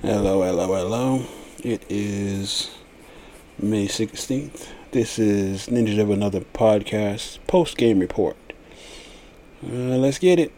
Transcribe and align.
Hello, 0.00 0.42
hello, 0.44 0.76
hello. 0.76 1.24
It 1.64 1.82
is 1.88 2.70
May 3.58 3.88
16th. 3.88 4.68
This 4.92 5.18
is 5.18 5.66
Ninjas 5.66 5.98
of 5.98 6.08
Another 6.10 6.42
Podcast 6.42 7.40
post 7.48 7.76
game 7.76 7.98
report. 7.98 8.36
Uh, 9.60 9.98
let's 9.98 10.20
get 10.20 10.38
it. 10.38 10.52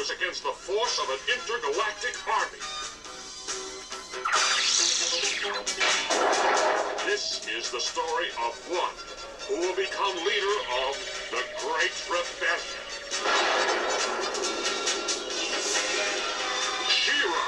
Powers 0.00 0.10
against 0.10 0.42
the 0.42 0.50
force 0.50 0.98
of 0.98 1.08
an 1.10 1.18
intergalactic 1.28 2.16
army. 2.28 2.58
This 7.06 7.46
is 7.48 7.70
the 7.70 7.80
story 7.80 8.28
of 8.46 8.54
one 8.70 8.94
who 9.48 9.60
will 9.60 9.76
become 9.76 10.16
leader 10.16 10.58
of 10.86 10.96
the 11.30 11.42
Great 11.60 11.92
Rebellion. 12.08 12.84
She-Ra, 16.88 17.46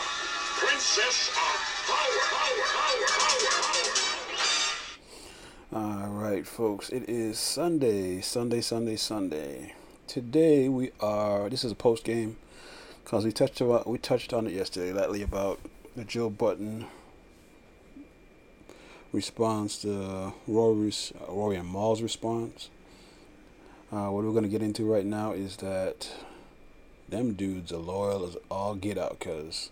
Princess 0.58 1.28
of 1.28 1.56
Power, 1.86 2.22
Power, 2.32 2.66
Power, 2.77 3.06
Power, 3.18 3.50
Power. 5.72 6.05
All 6.05 6.10
right, 6.10 6.46
folks. 6.46 6.90
It 6.90 7.08
is 7.08 7.38
Sunday, 7.38 8.20
Sunday, 8.20 8.60
Sunday, 8.60 8.96
Sunday. 8.96 9.74
Today 10.12 10.68
we 10.68 10.91
are. 11.00 11.48
This 11.48 11.64
is 11.64 11.72
a 11.72 11.74
post 11.74 12.05
game 12.05 12.36
because 13.02 13.24
we 13.24 13.32
touched 13.32 13.62
about 13.62 13.86
we 13.86 13.96
touched 13.96 14.34
on 14.34 14.46
it 14.46 14.52
yesterday, 14.52 14.92
lately 14.92 15.22
about 15.22 15.58
the 15.96 16.05
Joe 16.05 16.28
Budden 16.28 16.84
response 19.10 19.78
to 19.80 20.34
Rory's 20.46 21.14
Rory 21.27 21.56
and 21.56 21.66
Mal's 21.66 22.02
response. 22.02 22.68
Uh, 23.90 24.08
what 24.08 24.22
we're 24.22 24.34
gonna 24.34 24.48
get 24.48 24.60
into 24.60 24.84
right 24.84 25.06
now 25.06 25.33
is 25.33 25.56
that 25.56 26.10
them 27.08 27.33
dudes 27.33 27.72
are 27.72 27.78
loyal 27.78 28.27
as 28.27 28.36
all 28.50 28.74
get 28.74 28.98
out. 28.98 29.18
Cause 29.18 29.70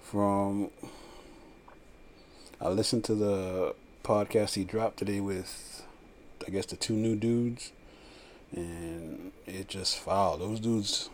from 0.00 0.70
I 2.62 2.70
listened 2.70 3.04
to 3.04 3.14
the 3.14 3.74
podcast 4.04 4.54
he 4.54 4.64
dropped 4.64 4.96
today 4.96 5.20
with, 5.20 5.84
I 6.48 6.50
guess 6.50 6.64
the 6.64 6.76
two 6.76 6.94
new 6.94 7.14
dudes, 7.14 7.72
and 8.52 9.32
it 9.46 9.68
just 9.68 9.98
foul. 9.98 10.38
Those 10.38 10.60
dudes, 10.60 11.10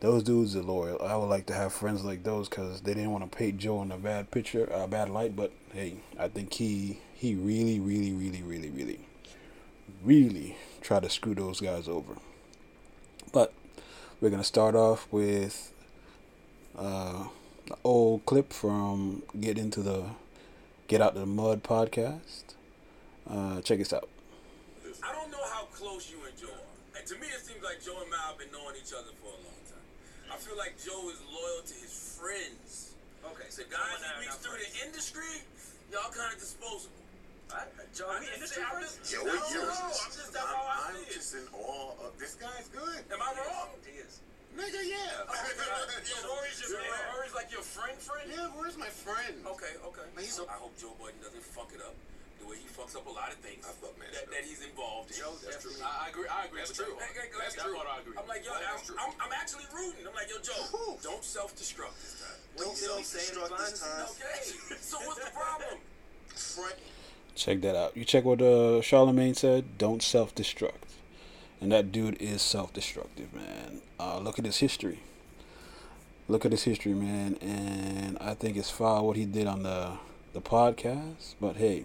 those 0.00 0.22
dudes 0.22 0.56
are 0.56 0.62
loyal. 0.62 1.00
I 1.02 1.16
would 1.16 1.26
like 1.28 1.46
to 1.46 1.54
have 1.54 1.72
friends 1.72 2.04
like 2.04 2.22
those 2.22 2.48
because 2.48 2.80
they 2.80 2.94
didn't 2.94 3.12
want 3.12 3.30
to 3.30 3.36
paint 3.36 3.58
Joe 3.58 3.82
in 3.82 3.92
a 3.92 3.98
bad 3.98 4.30
picture, 4.30 4.68
a 4.72 4.86
bad 4.86 5.10
light. 5.10 5.36
But 5.36 5.52
hey, 5.72 5.96
I 6.18 6.28
think 6.28 6.54
he 6.54 7.00
he 7.14 7.34
really, 7.34 7.80
really, 7.80 8.12
really, 8.12 8.42
really, 8.42 8.70
really, 8.70 9.00
really 10.04 10.56
tried 10.80 11.02
to 11.02 11.10
screw 11.10 11.34
those 11.34 11.60
guys 11.60 11.88
over. 11.88 12.16
But 13.32 13.52
we're 14.20 14.30
gonna 14.30 14.44
start 14.44 14.74
off 14.74 15.08
with 15.10 15.72
uh, 16.78 17.28
an 17.68 17.76
old 17.84 18.24
clip 18.26 18.52
from 18.52 19.22
Get 19.38 19.58
Into 19.58 19.82
the 19.82 20.04
Get 20.88 21.00
Out 21.00 21.14
of 21.14 21.20
the 21.20 21.26
Mud 21.26 21.62
podcast. 21.62 22.54
Uh, 23.28 23.60
check 23.60 23.78
this 23.78 23.92
out. 23.92 24.08
I 25.02 25.12
don't 25.12 25.30
know 25.30 25.44
how 25.52 25.65
close 25.76 26.08
you 26.08 26.16
and 26.24 26.32
Joe 26.40 26.48
are. 26.52 26.74
And 26.96 27.04
to 27.04 27.14
me, 27.20 27.28
it 27.28 27.44
seems 27.44 27.60
like 27.60 27.84
Joe 27.84 28.00
and 28.00 28.08
Mal 28.08 28.32
have 28.32 28.40
been 28.40 28.48
knowing 28.48 28.80
each 28.80 28.96
other 28.96 29.12
for 29.20 29.28
a 29.28 29.40
long 29.44 29.60
time. 29.68 29.84
I 30.32 30.40
feel 30.40 30.56
like 30.56 30.80
Joe 30.80 31.12
is 31.12 31.20
loyal 31.28 31.60
to 31.68 31.74
his 31.76 31.92
friends. 32.16 32.96
Okay, 33.20 33.44
The 33.52 33.68
so 33.68 33.68
guys 33.68 34.00
he 34.00 34.08
now 34.08 34.16
meets 34.24 34.32
now 34.32 34.40
through 34.40 34.60
the 34.64 34.72
industry, 34.88 35.44
y'all 35.92 36.08
kind 36.14 36.32
of 36.32 36.40
disposable. 36.40 36.96
What? 37.52 37.68
Uh, 37.78 37.84
Joe, 37.94 38.08
I'm 38.10 38.24
just 38.24 38.34
industry 38.56 38.62
I'm 38.64 38.80
just- 38.82 38.98
Yo, 39.12 39.22
I 39.22 39.28
don't 39.28 39.54
know. 39.54 39.70
I'm 39.70 40.10
just 40.10 40.32
that's 40.32 40.40
how 40.50 40.66
I 40.66 40.96
I'm 40.96 41.04
just 41.12 41.30
in 41.36 41.46
awe 41.54 41.94
of 42.08 42.10
this 42.18 42.34
guy's 42.40 42.66
good. 42.74 43.00
Am 43.12 43.20
I 43.22 43.30
wrong? 43.38 43.70
He 43.86 44.00
is. 44.02 44.18
Nigga, 44.56 44.80
yeah. 44.82 45.20
So 46.02 46.16
Rory's 46.26 46.58
your 46.64 46.80
Rory's 47.12 47.34
like 47.36 47.52
your 47.52 47.62
friend, 47.62 47.94
friend. 48.00 48.26
yeah, 48.32 48.48
where's 48.56 48.74
my 48.80 48.88
friend? 48.88 49.36
Okay, 49.46 49.74
okay. 49.84 50.06
But 50.16 50.24
he's- 50.24 50.34
So 50.34 50.48
I 50.48 50.56
hope 50.58 50.74
Joe 50.80 50.96
Budden 50.98 51.20
doesn't 51.22 51.44
fuck 51.44 51.70
it 51.76 51.82
up 51.84 51.94
the 52.40 52.46
way 52.46 52.56
he 52.60 52.68
fucks 52.68 52.94
up 52.96 53.06
a 53.06 53.12
lot 53.14 53.28
of 53.32 53.38
things 53.40 53.64
I 53.64 53.72
fuck 53.80 53.96
man 53.98 54.08
that, 54.12 54.28
that 54.30 54.44
he's 54.44 54.62
involved 54.64 55.10
in. 55.10 55.18
Joe 55.22 55.32
That's 55.42 55.62
definitely. 55.64 55.80
true. 55.80 55.88
I 55.88 56.06
I 56.06 56.08
agree. 56.10 56.28
I 56.28 56.40
agree. 56.46 56.60
That's 56.60 56.76
true. 56.76 56.92
that. 56.92 57.02
Hey, 57.02 57.12
hey, 57.16 57.28
That's 57.32 57.54
that's 57.54 57.56
that 57.56 57.64
true. 57.70 57.76
part 57.76 57.88
I 57.88 57.96
agree. 58.04 58.16
I'm 58.18 58.28
like, 58.28 58.42
yo, 58.44 58.52
That 58.52 58.68
I'm, 58.76 58.82
true. 58.84 58.96
I'm, 59.00 59.12
I'm 59.20 59.32
actually 59.32 59.66
rooting. 59.72 60.04
I'm 60.06 60.14
like, 60.14 60.28
yo, 60.30 60.38
Joe, 60.42 60.60
Whew. 60.72 60.96
don't 61.02 61.24
self-destruct 61.24 61.96
this 62.00 62.14
time. 62.20 62.38
Don't 62.56 62.68
What 62.68 62.76
did 62.76 62.98
he 62.98 63.04
say 63.04 63.24
in 63.24 63.34
self-destruct 63.36 63.70
this 63.70 63.80
time. 63.80 64.06
Okay. 64.16 64.76
So 64.90 64.96
what's 65.06 65.24
the 65.24 65.30
problem? 65.32 65.76
Friend. 66.28 66.78
Check 67.34 67.60
that 67.62 67.76
out. 67.76 67.96
You 67.96 68.04
check 68.04 68.24
what 68.24 68.40
uh, 68.40 68.80
Charlemagne 68.80 69.34
said. 69.34 69.76
Don't 69.78 70.02
self-destruct, 70.02 70.96
and 71.60 71.70
that 71.72 71.92
dude 71.92 72.16
is 72.20 72.40
self-destructive, 72.42 73.32
man. 73.34 73.82
Uh, 74.00 74.18
look 74.18 74.38
at 74.38 74.44
his 74.44 74.58
history. 74.58 75.00
Look 76.28 76.44
at 76.44 76.50
his 76.52 76.64
history, 76.64 76.92
man, 76.94 77.36
and 77.40 78.16
I 78.20 78.34
think 78.34 78.56
it's 78.56 78.70
foul 78.70 79.06
what 79.06 79.16
he 79.16 79.24
did 79.26 79.46
on 79.46 79.62
the 79.62 79.98
the 80.32 80.40
podcast. 80.40 81.34
But 81.40 81.56
hey, 81.56 81.84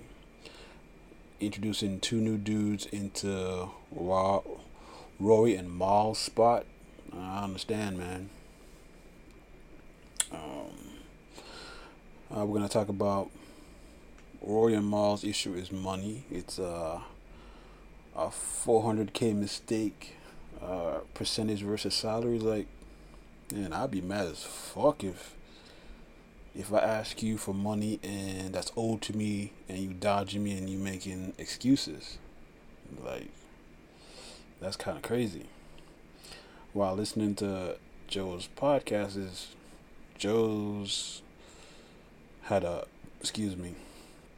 introducing 1.41 1.99
two 1.99 2.21
new 2.21 2.37
dudes 2.37 2.85
into 2.85 3.69
Rory 3.91 5.55
and 5.55 5.71
Mal's 5.71 6.19
spot. 6.19 6.65
I 7.11 7.43
understand, 7.43 7.97
man. 7.97 8.29
Um, 10.31 10.39
uh, 12.33 12.45
we're 12.45 12.59
gonna 12.59 12.69
talk 12.69 12.89
about 12.89 13.31
Rory 14.41 14.75
and 14.75 14.85
Mal's 14.85 15.23
issue 15.23 15.53
is 15.55 15.71
money. 15.71 16.23
It's 16.31 16.59
uh, 16.59 17.01
a 18.15 18.27
400k 18.27 19.35
mistake, 19.35 20.15
uh, 20.61 20.99
percentage 21.13 21.63
versus 21.63 21.95
salary. 21.95 22.39
Like, 22.39 22.67
man, 23.51 23.73
I'd 23.73 23.91
be 23.91 24.01
mad 24.01 24.27
as 24.27 24.43
fuck 24.43 25.03
if 25.03 25.35
if 26.55 26.73
I 26.73 26.79
ask 26.79 27.23
you 27.23 27.37
for 27.37 27.53
money 27.53 27.99
and 28.03 28.53
that's 28.53 28.71
owed 28.75 29.01
to 29.03 29.15
me 29.15 29.53
and 29.69 29.77
you 29.77 29.93
dodging 29.93 30.43
me 30.43 30.57
and 30.57 30.69
you 30.69 30.77
making 30.77 31.33
excuses. 31.37 32.17
Like, 33.03 33.29
that's 34.59 34.75
kind 34.75 34.97
of 34.97 35.03
crazy. 35.03 35.45
While 36.73 36.95
listening 36.95 37.35
to 37.35 37.77
Joe's 38.07 38.49
podcast, 38.57 39.17
is 39.17 39.55
Joe's 40.17 41.21
had 42.43 42.63
a 42.63 42.85
excuse 43.19 43.55
me 43.55 43.75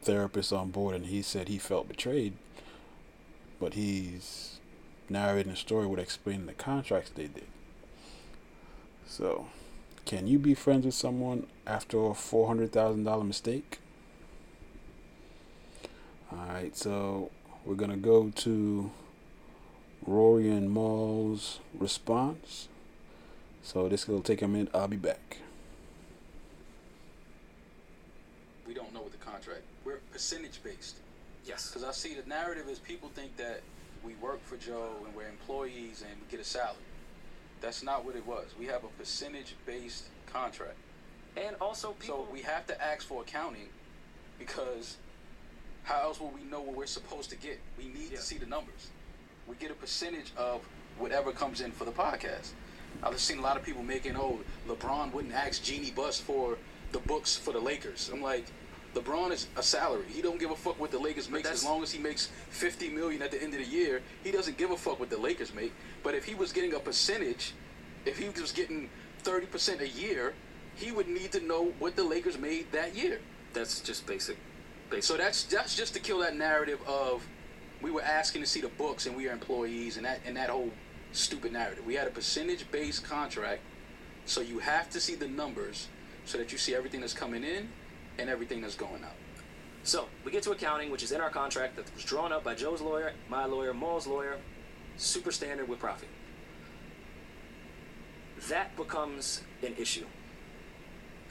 therapist 0.02 0.52
on 0.52 0.70
board 0.70 0.94
and 0.94 1.06
he 1.06 1.22
said 1.22 1.48
he 1.48 1.58
felt 1.58 1.88
betrayed 1.88 2.34
but 3.58 3.74
he's 3.74 4.60
narrating 5.08 5.52
a 5.52 5.56
story 5.56 5.86
with 5.86 5.98
explaining 5.98 6.46
the 6.46 6.52
contracts 6.52 7.10
they 7.14 7.26
did 7.26 7.46
so 9.06 9.46
can 10.14 10.28
you 10.28 10.38
be 10.38 10.54
friends 10.54 10.86
with 10.86 10.94
someone 10.94 11.44
after 11.66 11.96
a 11.96 12.10
$400000 12.10 13.26
mistake 13.26 13.80
alright 16.32 16.76
so 16.76 17.32
we're 17.64 17.74
gonna 17.74 17.96
go 17.96 18.30
to 18.30 18.92
rory 20.06 20.48
and 20.48 20.70
mal's 20.70 21.58
response 21.76 22.68
so 23.64 23.88
this 23.88 24.06
will 24.06 24.22
take 24.22 24.40
a 24.40 24.46
minute 24.46 24.70
i'll 24.72 24.86
be 24.86 24.96
back 24.96 25.38
We 28.68 28.72
don't 28.72 28.94
know 28.94 29.02
what 29.02 29.10
the 29.10 29.18
contract. 29.18 29.62
We're 29.84 29.98
percentage 30.12 30.62
based. 30.62 30.96
Yes. 31.44 31.68
Because 31.68 31.82
I 31.82 31.90
see 31.90 32.14
the 32.14 32.26
narrative 32.28 32.68
is 32.68 32.78
people 32.78 33.10
think 33.14 33.36
that 33.36 33.62
we 34.04 34.14
work 34.14 34.42
for 34.44 34.56
Joe 34.56 34.90
and 35.04 35.14
we're 35.14 35.28
employees 35.28 36.02
and 36.08 36.16
we 36.20 36.30
get 36.30 36.40
a 36.40 36.48
salary. 36.48 36.78
That's 37.64 37.82
not 37.82 38.04
what 38.04 38.14
it 38.14 38.26
was. 38.26 38.44
We 38.58 38.66
have 38.66 38.84
a 38.84 38.88
percentage 38.98 39.54
based 39.64 40.04
contract. 40.30 40.76
And 41.34 41.56
also, 41.62 41.92
people. 41.92 42.26
So 42.26 42.32
we 42.32 42.42
have 42.42 42.66
to 42.66 42.84
ask 42.84 43.06
for 43.06 43.22
accounting 43.22 43.68
because 44.38 44.98
how 45.84 46.02
else 46.02 46.20
will 46.20 46.28
we 46.30 46.42
know 46.44 46.60
what 46.60 46.76
we're 46.76 46.84
supposed 46.84 47.30
to 47.30 47.36
get? 47.36 47.58
We 47.78 47.84
need 47.88 48.10
Yeah. 48.10 48.18
to 48.18 48.22
see 48.22 48.36
the 48.36 48.44
numbers. 48.44 48.90
We 49.46 49.56
get 49.56 49.70
a 49.70 49.74
percentage 49.74 50.30
of 50.36 50.60
whatever 50.98 51.32
comes 51.32 51.62
in 51.62 51.72
for 51.72 51.86
the 51.86 51.90
podcast. 51.90 52.50
I've 53.02 53.18
seen 53.18 53.38
a 53.38 53.42
lot 53.42 53.56
of 53.56 53.62
people 53.62 53.82
making, 53.82 54.14
oh, 54.14 54.40
LeBron 54.68 55.12
wouldn't 55.12 55.34
ask 55.34 55.62
Jeanie 55.62 55.90
Buss 55.90 56.20
for 56.20 56.58
the 56.92 56.98
books 57.00 57.34
for 57.34 57.52
the 57.52 57.60
Lakers. 57.60 58.10
I'm 58.12 58.20
like, 58.22 58.44
LeBron 58.94 59.32
is 59.32 59.48
a 59.56 59.62
salary. 59.62 60.04
He 60.08 60.22
don't 60.22 60.38
give 60.38 60.50
a 60.50 60.56
fuck 60.56 60.78
what 60.78 60.90
the 60.90 60.98
Lakers 60.98 61.28
makes 61.28 61.50
as 61.50 61.64
long 61.64 61.82
as 61.82 61.90
he 61.90 61.98
makes 61.98 62.30
50 62.50 62.90
million 62.90 63.22
at 63.22 63.30
the 63.30 63.42
end 63.42 63.52
of 63.54 63.60
the 63.60 63.66
year. 63.66 64.02
He 64.22 64.30
doesn't 64.30 64.56
give 64.56 64.70
a 64.70 64.76
fuck 64.76 65.00
what 65.00 65.10
the 65.10 65.18
Lakers 65.18 65.52
make. 65.52 65.72
But 66.02 66.14
if 66.14 66.24
he 66.24 66.34
was 66.34 66.52
getting 66.52 66.74
a 66.74 66.78
percentage, 66.78 67.54
if 68.04 68.18
he 68.18 68.28
was 68.28 68.52
getting 68.52 68.88
30% 69.24 69.80
a 69.80 69.88
year, 69.88 70.34
he 70.76 70.92
would 70.92 71.08
need 71.08 71.32
to 71.32 71.40
know 71.40 71.72
what 71.78 71.96
the 71.96 72.04
Lakers 72.04 72.38
made 72.38 72.70
that 72.72 72.94
year. 72.94 73.20
That's 73.52 73.80
just 73.80 74.06
basic. 74.06 74.36
basic. 74.90 75.04
So 75.04 75.16
that's 75.16 75.44
that's 75.44 75.76
just 75.76 75.94
to 75.94 76.00
kill 76.00 76.18
that 76.18 76.36
narrative 76.36 76.80
of 76.86 77.26
we 77.80 77.90
were 77.90 78.02
asking 78.02 78.42
to 78.42 78.46
see 78.46 78.60
the 78.60 78.68
books 78.68 79.06
and 79.06 79.16
we 79.16 79.28
are 79.28 79.32
employees 79.32 79.96
and 79.96 80.06
that 80.06 80.20
and 80.24 80.36
that 80.36 80.50
whole 80.50 80.70
stupid 81.12 81.52
narrative. 81.52 81.86
We 81.86 81.94
had 81.94 82.08
a 82.08 82.10
percentage 82.10 82.70
based 82.72 83.04
contract, 83.04 83.62
so 84.26 84.40
you 84.40 84.58
have 84.58 84.90
to 84.90 85.00
see 85.00 85.14
the 85.14 85.28
numbers 85.28 85.88
so 86.24 86.38
that 86.38 86.50
you 86.50 86.58
see 86.58 86.74
everything 86.74 87.00
that's 87.00 87.14
coming 87.14 87.44
in 87.44 87.68
and 88.18 88.30
everything 88.30 88.60
that's 88.60 88.74
going 88.74 89.04
up. 89.04 89.16
So 89.82 90.06
we 90.24 90.32
get 90.32 90.42
to 90.44 90.52
accounting, 90.52 90.90
which 90.90 91.02
is 91.02 91.12
in 91.12 91.20
our 91.20 91.30
contract 91.30 91.76
that 91.76 91.92
was 91.94 92.04
drawn 92.04 92.32
up 92.32 92.42
by 92.42 92.54
Joe's 92.54 92.80
lawyer, 92.80 93.12
my 93.28 93.44
lawyer, 93.44 93.74
Mal's 93.74 94.06
lawyer, 94.06 94.38
super 94.96 95.30
standard 95.30 95.68
with 95.68 95.78
profit. 95.78 96.08
That 98.48 98.76
becomes 98.76 99.42
an 99.62 99.74
issue. 99.76 100.06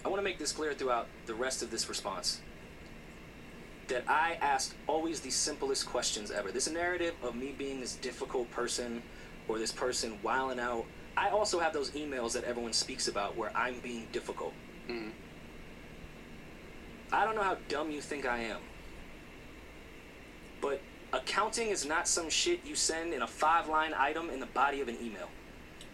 I 0.06 0.10
want 0.10 0.20
to 0.20 0.24
make 0.24 0.38
this 0.38 0.52
clear 0.52 0.74
throughout 0.74 1.08
the 1.26 1.34
rest 1.34 1.64
of 1.64 1.72
this 1.72 1.90
response. 1.90 2.42
That 3.88 4.04
I 4.08 4.38
asked 4.42 4.76
always 4.88 5.20
the 5.20 5.30
simplest 5.30 5.88
questions 5.88 6.32
ever. 6.32 6.52
This 6.52 6.70
narrative 6.70 7.16
of 7.24 7.36
me 7.36 7.54
being 7.58 7.80
this 7.80 7.96
difficult 7.96 8.50
person 8.52 9.02
or 9.48 9.58
this 9.58 9.72
person 9.72 10.20
wilding 10.24 10.60
out. 10.60 10.86
I 11.18 11.30
also 11.30 11.60
have 11.60 11.74
those 11.74 11.92
emails 11.92 12.34
that 12.34 12.44
everyone 12.44 12.74
speaks 12.74 13.08
about 13.08 13.36
where 13.36 13.52
I'm 13.56 13.80
being 13.80 14.08
difficult. 14.12 14.54
Mm-hmm. 14.90 15.10
I 17.14 17.26
don't 17.26 17.36
know 17.36 17.44
how 17.44 17.58
dumb 17.70 17.92
you 17.92 18.02
think 18.02 18.26
I 18.26 18.40
am. 18.40 18.60
But 20.60 20.82
accounting 21.14 21.70
is 21.70 21.86
not 21.86 22.08
some 22.08 22.28
shit 22.30 22.66
you 22.66 22.76
send 22.76 23.14
in 23.14 23.22
a 23.22 23.28
five 23.28 23.70
line 23.70 23.94
item 23.96 24.32
in 24.32 24.40
the 24.40 24.48
body 24.48 24.82
of 24.82 24.88
an 24.88 24.98
email. 25.02 25.30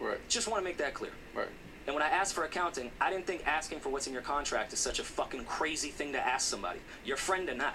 Right. 0.00 0.18
Just 0.28 0.48
want 0.48 0.62
to 0.62 0.64
make 0.64 0.78
that 0.78 0.94
clear. 0.94 1.12
Right. 1.34 1.48
And 1.86 1.94
when 1.94 2.02
I 2.02 2.08
asked 2.08 2.34
for 2.34 2.44
accounting, 2.44 2.90
I 3.00 3.10
didn't 3.10 3.26
think 3.26 3.46
asking 3.46 3.80
for 3.80 3.90
what's 3.90 4.06
in 4.06 4.14
your 4.14 4.22
contract 4.22 4.72
is 4.72 4.78
such 4.78 4.98
a 4.98 5.04
fucking 5.04 5.44
crazy 5.44 5.90
thing 5.90 6.12
to 6.12 6.18
ask 6.26 6.48
somebody, 6.48 6.80
your 7.04 7.18
friend 7.18 7.48
or 7.50 7.54
not. 7.54 7.74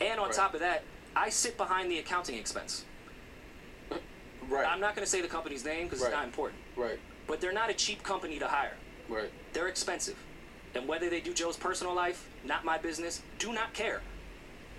And 0.00 0.20
on 0.20 0.26
Right. 0.26 0.34
top 0.36 0.54
of 0.54 0.60
that, 0.60 0.84
I 1.16 1.30
sit 1.30 1.56
behind 1.56 1.90
the 1.90 1.98
accounting 1.98 2.36
expense. 2.36 2.84
Right. 4.48 4.66
I'm 4.66 4.80
not 4.80 4.94
going 4.94 5.04
to 5.04 5.10
say 5.10 5.20
the 5.20 5.28
company's 5.28 5.64
name 5.64 5.84
because 5.86 6.00
Right. 6.00 6.08
it's 6.08 6.16
not 6.16 6.24
important, 6.26 6.60
Right. 6.76 6.98
but 7.26 7.40
they're 7.40 7.52
not 7.52 7.70
a 7.70 7.74
cheap 7.74 8.02
company 8.04 8.38
to 8.38 8.46
hire. 8.46 8.76
Right. 9.08 9.30
They're 9.52 9.68
expensive. 9.68 10.16
And 10.74 10.88
whether 10.88 11.10
they 11.10 11.20
do 11.20 11.34
Joe's 11.34 11.56
personal 11.56 11.94
life, 11.94 12.28
not 12.44 12.64
my 12.64 12.78
business, 12.78 13.22
do 13.38 13.52
not 13.52 13.72
care 13.74 14.00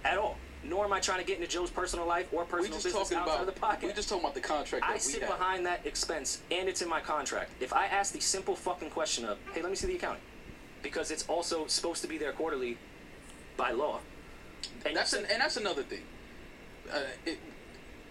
at 0.04 0.18
all. 0.18 0.38
Nor 0.64 0.86
am 0.86 0.94
I 0.94 1.00
trying 1.02 1.20
to 1.20 1.26
get 1.26 1.38
into 1.38 1.50
Joe's 1.50 1.70
personal 1.70 2.08
life 2.08 2.28
or 2.32 2.46
personal 2.46 2.78
business 2.78 2.96
outside 2.96 3.22
about 3.22 3.42
of 3.42 3.46
the 3.48 3.52
podcast. 3.52 3.84
we 3.84 3.94
just 3.94 4.08
talking 4.08 4.24
about 4.24 4.34
the 4.34 4.42
contract 4.42 4.86
that 4.88 4.94
I 4.94 4.98
sit 4.98 5.22
have. 5.22 5.30
behind 5.30 5.66
that 5.66 5.86
expense 5.86 6.42
and 6.52 6.70
it's 6.70 6.82
in 6.82 6.88
my 6.88 7.02
contract. 7.02 7.52
If 7.60 7.74
I 7.74 7.86
ask 7.88 8.14
the 8.14 8.22
simple 8.22 8.56
fucking 8.56 8.90
question 8.90 9.26
of, 9.26 9.38
hey, 9.54 9.62
let 9.62 9.70
me 9.70 9.76
see 9.76 9.88
the 9.88 9.96
accounting, 9.96 10.22
because 10.82 11.12
it's 11.12 11.28
also 11.28 11.68
supposed 11.68 12.02
to 12.02 12.08
be 12.08 12.18
there 12.18 12.32
quarterly 12.32 12.78
by 13.58 13.72
law. 13.72 14.00
And 14.86 14.96
That's 14.96 15.12
an, 15.14 15.26
and 15.30 15.42
that's 15.42 15.58
another 15.58 15.84
thing. 15.84 16.04
Uh, 16.92 17.00
it, 17.26 17.40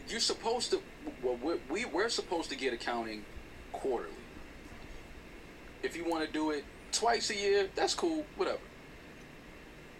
you're 0.08 0.20
supposed 0.20 0.70
to. 0.70 0.82
Well, 1.22 1.38
we're, 1.42 1.58
we 1.70 1.84
we're 1.84 2.08
supposed 2.08 2.50
to 2.50 2.56
get 2.56 2.72
accounting 2.72 3.24
quarterly. 3.72 4.12
If 5.82 5.96
you 5.96 6.04
want 6.04 6.26
to 6.26 6.30
do 6.30 6.50
it 6.50 6.64
twice 6.92 7.30
a 7.30 7.36
year, 7.36 7.68
that's 7.74 7.94
cool. 7.94 8.24
Whatever. 8.36 8.58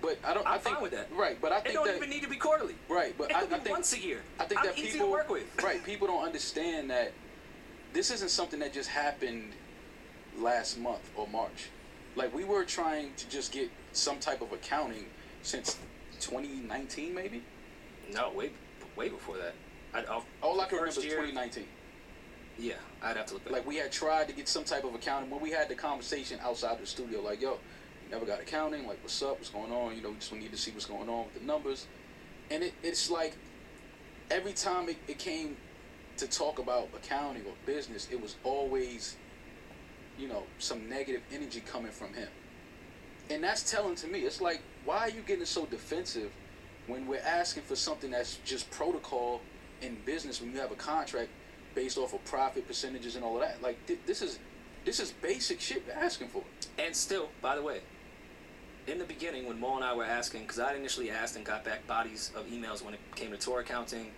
But 0.01 0.19
I 0.25 0.35
don't. 0.35 0.47
I'm 0.47 0.55
I 0.55 0.59
think, 0.59 0.77
fine 0.77 0.83
with 0.83 0.93
that. 0.93 1.09
Right, 1.15 1.39
but 1.41 1.53
I 1.53 1.61
think 1.61 1.71
it 1.71 1.75
don't 1.75 1.87
that 1.87 1.97
even 1.97 2.11
need 2.11 2.23
to 2.23 2.29
be 2.29 2.37
quarterly. 2.37 2.75
right, 2.89 3.15
but 3.17 3.31
It 3.31 3.37
I, 3.37 3.41
I 3.43 3.47
think 3.47 3.69
once 3.71 3.93
a 3.93 4.01
year. 4.01 4.21
I 4.39 4.45
think 4.45 4.61
I'm 4.61 4.67
that 4.67 4.79
easy 4.79 4.93
people 4.93 5.07
to 5.07 5.13
work 5.13 5.31
with. 5.31 5.45
right 5.65 5.83
people 5.85 6.07
don't 6.09 6.25
understand 6.25 6.91
that 6.91 7.13
this 7.93 8.11
isn't 8.11 8.31
something 8.31 8.59
that 8.61 8.73
just 8.73 8.89
happened 8.89 9.53
last 10.39 10.79
month 10.79 11.09
or 11.17 11.29
March. 11.29 11.69
Like 12.17 12.35
we 12.35 12.45
were 12.45 12.65
trying 12.65 13.15
to 13.17 13.29
just 13.29 13.53
get 13.53 13.71
some 13.93 14.19
type 14.19 14.43
of 14.43 14.53
accounting 14.53 15.05
since 15.43 15.79
2019, 16.21 17.15
maybe. 17.15 17.43
No, 18.13 18.31
way, 18.33 18.51
way 18.97 19.09
before 19.09 19.37
that. 19.39 19.55
I, 19.95 20.05
All 20.43 20.61
I 20.61 20.67
can 20.67 20.79
remember 20.79 20.99
is 20.99 21.05
year- 21.05 21.17
2019. 21.17 21.65
Yeah, 22.63 22.75
I'd 23.03 23.17
have 23.17 23.27
to 23.27 23.35
look 23.35 23.45
back. 23.45 23.53
Like 23.53 23.67
we 23.67 23.77
had 23.77 23.91
tried 23.91 24.29
to 24.29 24.35
get 24.35 24.49
some 24.49 24.63
type 24.63 24.85
of 24.85 24.95
accounting 24.95 25.29
when 25.31 25.41
we 25.41 25.51
had 25.51 25.69
the 25.69 25.75
conversation 25.75 26.39
outside 26.41 26.79
the 26.81 26.87
studio. 26.87 27.21
Like, 27.21 27.43
yo, 27.43 27.59
never 28.09 28.25
got 28.25 28.41
accounting. 28.41 28.87
Like, 28.87 29.03
what's 29.03 29.21
up? 29.21 29.39
What's 29.39 29.51
going 29.51 29.73
on? 29.73 29.97
You 29.97 30.03
know, 30.03 30.11
we 30.11 30.15
just 30.15 30.33
need 30.33 30.53
to 30.53 30.57
see 30.57 30.71
what's 30.71 30.87
going 30.87 31.09
on 31.09 31.25
with 31.25 31.35
the 31.35 31.45
numbers. 31.45 31.89
And 32.53 32.63
it, 32.63 32.75
it's 32.85 33.11
like 33.11 33.37
every 34.31 34.53
time 34.53 34.89
it, 34.89 34.97
it 35.09 35.19
came 35.19 35.57
to 36.19 36.29
talk 36.29 36.61
about 36.61 36.89
accounting 36.95 37.43
or 37.47 37.53
business, 37.67 38.07
it 38.13 38.23
was 38.23 38.37
always, 38.45 39.17
you 40.17 40.29
know, 40.29 40.45
some 40.61 40.89
negative 40.89 41.23
energy 41.33 41.61
coming 41.67 41.91
from 41.91 42.15
him. 42.15 42.29
And 43.29 43.43
that's 43.43 43.69
telling 43.69 43.97
to 43.97 44.07
me. 44.07 44.21
It's 44.21 44.41
like, 44.41 44.63
why 44.85 44.99
are 44.99 45.11
you 45.11 45.23
getting 45.23 45.47
so 45.47 45.67
defensive 45.67 46.31
when 46.87 47.09
we're 47.09 47.23
asking 47.27 47.65
for 47.65 47.75
something 47.75 48.13
that's 48.13 48.37
just 48.45 48.71
protocol 48.71 49.41
in 49.81 49.97
business 50.07 50.41
when 50.41 50.53
you 50.53 50.61
have 50.61 50.71
a 50.71 50.77
contract 50.77 51.31
based 51.75 51.99
off 51.99 52.13
of 52.15 52.25
profit 52.25 52.67
percentages 52.67 53.17
and 53.17 53.25
all 53.25 53.37
of 53.37 53.43
that? 53.43 53.63
Like, 53.63 53.85
thi- 53.87 53.99
this 54.07 54.23
is 54.23 54.39
this 54.85 54.99
is 54.99 55.13
basic 55.23 55.61
shit 55.61 55.85
we're 55.87 55.93
asking 55.95 56.29
for. 56.29 56.43
And 56.79 56.95
still, 56.97 57.29
by 57.41 57.55
the 57.55 57.63
way, 57.63 57.83
in 58.89 58.99
the 58.99 59.05
beginning 59.05 59.47
when 59.47 59.61
Mo 59.61 59.77
and 59.77 59.85
I 59.85 59.95
were 59.95 60.05
asking, 60.05 60.43
because 60.43 60.59
I 60.59 60.75
initially 60.75 61.09
asked 61.09 61.37
and 61.37 61.45
got 61.45 61.65
back 61.65 61.87
bodies 61.87 62.33
of 62.35 62.47
emails 62.47 62.83
when 62.85 62.95
it 62.95 63.01
came 63.15 63.31
to 63.31 63.37
tour 63.37 63.61
accounting, 63.61 64.11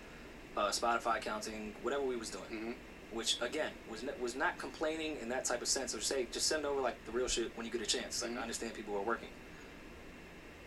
uh, 0.56 0.68
Spotify 0.68 1.18
accounting, 1.18 1.74
whatever 1.82 2.02
we 2.02 2.16
was 2.16 2.30
doing, 2.30 2.44
Mhm. 2.50 2.74
which 3.14 3.38
again 3.42 3.72
was 3.90 4.02
n- 4.02 4.14
was 4.20 4.34
not 4.34 4.56
complaining 4.58 5.18
in 5.20 5.28
that 5.28 5.44
type 5.44 5.60
of 5.60 5.68
sense. 5.68 5.94
Or 5.94 6.00
say, 6.00 6.26
just 6.32 6.46
send 6.46 6.64
over 6.64 6.80
like 6.80 6.96
the 7.04 7.12
real 7.12 7.28
shit 7.28 7.54
when 7.56 7.66
you 7.66 7.72
get 7.72 7.82
a 7.82 7.86
chance. 7.86 8.22
Like 8.22 8.30
Mhm. 8.32 8.38
I 8.38 8.42
understand 8.42 8.72
people 8.74 8.96
are 8.96 9.02
working. 9.02 9.28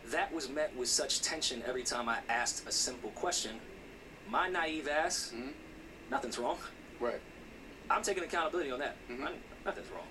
That 0.06 0.32
was 0.32 0.48
met 0.48 0.76
with 0.76 0.90
such 0.90 1.22
tension 1.22 1.64
every 1.66 1.84
time 1.84 2.08
I 2.08 2.20
asked 2.30 2.68
a 2.68 2.72
simple 2.72 3.10
question. 3.12 3.60
My 4.30 4.48
naive 4.48 4.88
ass, 4.88 5.32
Mhm. 5.34 5.54
nothing's 6.10 6.38
wrong. 6.38 6.60
Right. 7.00 7.20
I'm 7.90 8.02
taking 8.04 8.24
accountability 8.24 8.72
on 8.72 8.80
that. 8.80 8.96
Mhm. 9.10 9.26
I- 9.28 9.34
nothing's 9.66 9.90
wrong. 9.92 10.08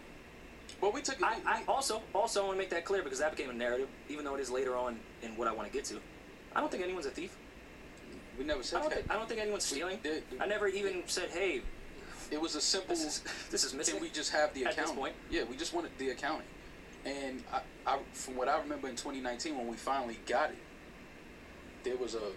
But 0.81 0.93
we 0.95 1.01
took. 1.03 1.23
I, 1.23 1.37
I 1.47 1.63
also 1.69 2.03
also 2.15 2.43
want 2.45 2.55
to 2.55 2.59
make 2.59 2.71
that 2.71 2.85
clear 2.85 3.03
because 3.03 3.19
that 3.21 3.35
became 3.35 3.51
a 3.51 3.55
narrative, 3.55 3.89
even 4.09 4.25
though 4.25 4.35
it 4.35 4.41
is 4.41 4.51
later 4.51 4.77
on 4.77 4.99
in 5.23 5.37
what 5.37 5.49
I 5.49 5.53
want 5.53 5.69
to 5.69 5.73
get 5.73 5.85
to. 5.87 6.01
I 6.55 6.61
don't 6.61 6.71
think 6.71 6.83
anyone's 6.83 7.07
a 7.07 7.11
thief. 7.11 7.37
we 8.39 8.45
never 8.45 8.61
I 8.61 8.63
said 8.63 8.81
don't 8.81 8.89
that. 8.91 8.95
think 8.97 9.11
I 9.11 9.15
don't 9.15 9.29
think 9.29 9.41
anyone's 9.41 9.65
stealing. 9.65 9.99
I 10.41 10.47
never 10.47 10.69
even 10.69 11.03
said, 11.07 11.31
"Hey, 11.31 11.63
It 12.31 12.41
was 12.41 12.55
a 12.57 12.61
simple. 12.61 12.95
this 12.95 13.05
is 13.05 13.23
this 13.51 13.65
is 13.65 13.73
missing." 13.75 13.95
Can 13.95 14.03
we 14.03 14.11
just 14.11 14.33
have 14.33 14.53
the 14.55 14.65
At 14.65 14.71
this 14.71 14.79
accounting? 14.79 14.97
point? 14.97 15.15
Yeah, 15.31 15.45
we 15.45 15.57
just 15.57 15.73
wanted 15.73 15.93
the 15.99 16.11
accounting. 16.11 16.47
And 17.05 17.43
I, 17.53 17.61
I, 17.87 17.99
from 18.13 18.37
what 18.37 18.49
I 18.49 18.59
remember 18.59 18.89
in 18.89 18.97
2019, 18.97 19.57
when 19.57 19.69
we 19.69 19.77
finally 19.77 20.19
got 20.27 20.51
it, 20.51 20.59
there 21.85 21.97
was 21.97 22.15
a 22.17 22.33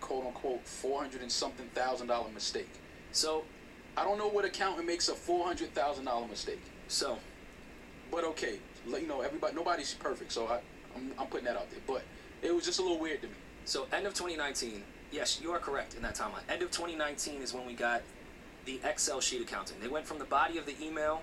quote 0.00 0.26
unquote 0.26 0.66
400 0.66 1.22
and 1.22 1.30
something 1.30 1.66
thousand 1.74 2.08
dollar 2.08 2.28
mistake. 2.30 2.68
So 3.12 3.44
I 3.96 4.04
don't 4.04 4.18
know 4.18 4.28
what 4.28 4.44
accountant 4.44 4.86
makes 4.86 5.08
a 5.08 5.14
four 5.14 5.46
hundred 5.46 5.74
thousand 5.74 6.06
dollar 6.06 6.26
mistake, 6.26 6.62
so 6.88 7.18
but 8.10 8.24
okay, 8.24 8.58
let 8.86 9.02
you 9.02 9.08
know 9.08 9.22
everybody, 9.22 9.54
nobody's 9.54 9.94
perfect, 9.94 10.32
so 10.32 10.46
I, 10.46 10.60
I'm, 10.94 11.12
I'm 11.18 11.26
putting 11.26 11.46
that 11.46 11.56
out 11.56 11.70
there. 11.70 11.80
But 11.86 12.02
it 12.42 12.54
was 12.54 12.64
just 12.64 12.78
a 12.78 12.82
little 12.82 12.98
weird 12.98 13.22
to 13.22 13.28
me. 13.28 13.34
so 13.64 13.86
end 13.92 14.06
of 14.06 14.14
2019. 14.14 14.82
Yes, 15.10 15.40
you 15.42 15.50
are 15.52 15.58
correct 15.58 15.94
in 15.94 16.02
that 16.02 16.14
timeline. 16.14 16.40
End 16.48 16.62
of 16.62 16.70
2019 16.70 17.42
is 17.42 17.52
when 17.52 17.66
we 17.66 17.74
got 17.74 18.02
the 18.64 18.80
Excel 18.84 19.20
sheet 19.20 19.42
accounting. 19.42 19.76
They 19.80 19.88
went 19.88 20.06
from 20.06 20.18
the 20.18 20.24
body 20.24 20.56
of 20.56 20.64
the 20.64 20.74
email 20.82 21.22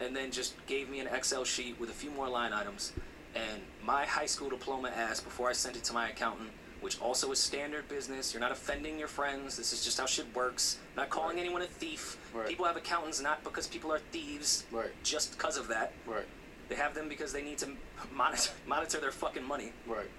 and 0.00 0.14
then 0.14 0.30
just 0.30 0.54
gave 0.66 0.90
me 0.90 1.00
an 1.00 1.06
Excel 1.06 1.44
sheet 1.44 1.78
with 1.80 1.88
a 1.88 1.94
few 1.94 2.10
more 2.10 2.28
line 2.28 2.52
items. 2.52 2.92
And 3.34 3.62
my 3.82 4.04
high 4.04 4.26
school 4.26 4.50
diploma 4.50 4.90
asked 4.94 5.24
before 5.24 5.48
I 5.48 5.52
sent 5.52 5.76
it 5.76 5.84
to 5.84 5.92
my 5.94 6.10
accountant, 6.10 6.50
which 6.84 7.00
also 7.00 7.32
is 7.32 7.38
standard 7.38 7.88
business. 7.88 8.34
You're 8.34 8.42
not 8.42 8.52
offending 8.52 8.98
your 8.98 9.08
friends. 9.08 9.56
This 9.56 9.72
is 9.72 9.82
just 9.82 9.98
how 9.98 10.04
shit 10.04 10.26
works. 10.34 10.76
Not 10.98 11.08
calling 11.08 11.36
Right. 11.36 11.46
anyone 11.46 11.62
a 11.62 11.66
thief. 11.66 12.18
Right. 12.34 12.46
People 12.46 12.66
have 12.66 12.76
accountants 12.76 13.22
not 13.22 13.42
because 13.42 13.66
people 13.66 13.90
are 13.90 14.00
thieves, 14.12 14.64
Right. 14.70 14.90
just 15.02 15.30
because 15.32 15.56
of 15.56 15.68
that. 15.68 15.94
Right. 16.04 16.26
They 16.68 16.74
have 16.74 16.94
them 16.94 17.08
because 17.08 17.32
they 17.32 17.40
need 17.40 17.56
to 17.58 17.74
monitor 18.12 18.50
monitor 18.66 19.00
their 19.00 19.12
fucking 19.12 19.44
money. 19.44 19.72
Right. 19.86 20.10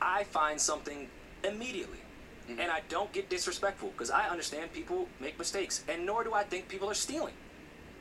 I 0.00 0.24
find 0.24 0.60
something 0.60 1.08
immediately. 1.44 2.00
Mm-hmm. 2.48 2.58
And 2.58 2.72
I 2.72 2.80
don't 2.88 3.12
get 3.12 3.28
disrespectful 3.30 3.90
because 3.90 4.10
I 4.10 4.28
understand 4.28 4.72
people 4.72 5.08
make 5.20 5.38
mistakes. 5.38 5.84
And 5.86 6.04
nor 6.04 6.24
do 6.24 6.34
I 6.34 6.42
think 6.42 6.66
people 6.66 6.90
are 6.90 6.94
stealing. 6.94 7.34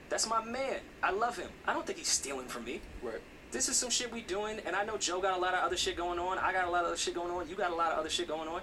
That's 0.09 0.27
my 0.27 0.43
man. 0.43 0.79
I 1.03 1.11
love 1.11 1.37
him. 1.37 1.51
I 1.67 1.73
don't 1.73 1.85
think 1.85 1.99
he's 1.99 2.07
stealing 2.07 2.47
from 2.47 2.65
me. 2.65 2.81
Right. 3.03 3.21
This 3.51 3.67
is 3.67 3.75
some 3.75 3.89
shit 3.89 4.11
we 4.11 4.21
doing, 4.21 4.59
and 4.65 4.75
I 4.75 4.83
know 4.85 4.97
Joe 4.97 5.19
got 5.21 5.37
a 5.37 5.41
lot 5.41 5.53
of 5.53 5.63
other 5.63 5.75
shit 5.75 5.97
going 5.97 6.19
on. 6.19 6.37
I 6.37 6.53
got 6.53 6.67
a 6.67 6.71
lot 6.71 6.81
of 6.81 6.87
other 6.87 6.97
shit 6.97 7.13
going 7.13 7.31
on. 7.31 7.49
You 7.49 7.55
got 7.55 7.71
a 7.71 7.75
lot 7.75 7.91
of 7.91 7.99
other 7.99 8.09
shit 8.09 8.27
going 8.27 8.47
on. 8.47 8.61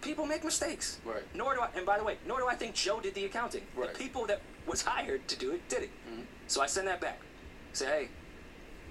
People 0.00 0.26
make 0.26 0.44
mistakes. 0.44 0.98
Right. 1.04 1.22
Nor 1.34 1.54
do 1.54 1.60
I, 1.60 1.68
and 1.76 1.84
by 1.84 1.98
the 1.98 2.04
way, 2.04 2.16
nor 2.26 2.38
do 2.38 2.46
I 2.46 2.54
think 2.54 2.74
Joe 2.74 3.00
did 3.00 3.14
the 3.14 3.24
accounting. 3.24 3.62
Right. 3.76 3.92
The 3.92 3.98
people 3.98 4.26
that 4.26 4.40
was 4.66 4.82
hired 4.82 5.26
to 5.28 5.36
do 5.36 5.50
it 5.52 5.68
did 5.68 5.82
it. 5.82 5.90
Mm-hmm. 6.10 6.22
So 6.46 6.62
I 6.62 6.66
send 6.66 6.86
that 6.88 7.00
back. 7.00 7.20
Say, 7.72 7.86
hey, 7.86 8.08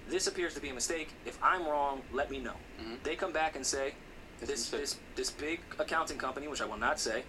This 0.09 0.27
appears 0.27 0.53
to 0.53 0.61
be 0.61 0.69
a 0.69 0.73
mistake. 0.73 1.09
If 1.25 1.37
I'm 1.43 1.65
wrong, 1.65 2.01
let 2.13 2.31
me 2.31 2.39
know. 2.39 2.53
Mm-hmm. 2.81 2.95
They 3.03 3.15
come 3.15 3.33
back 3.33 3.55
and 3.55 3.65
say, 3.65 3.93
this 4.39 4.69
this 4.69 4.97
this 5.15 5.31
big 5.31 5.59
accounting 5.79 6.17
company, 6.17 6.47
which 6.47 6.61
I 6.61 6.65
will 6.65 6.77
not 6.77 6.99
say, 6.99 7.23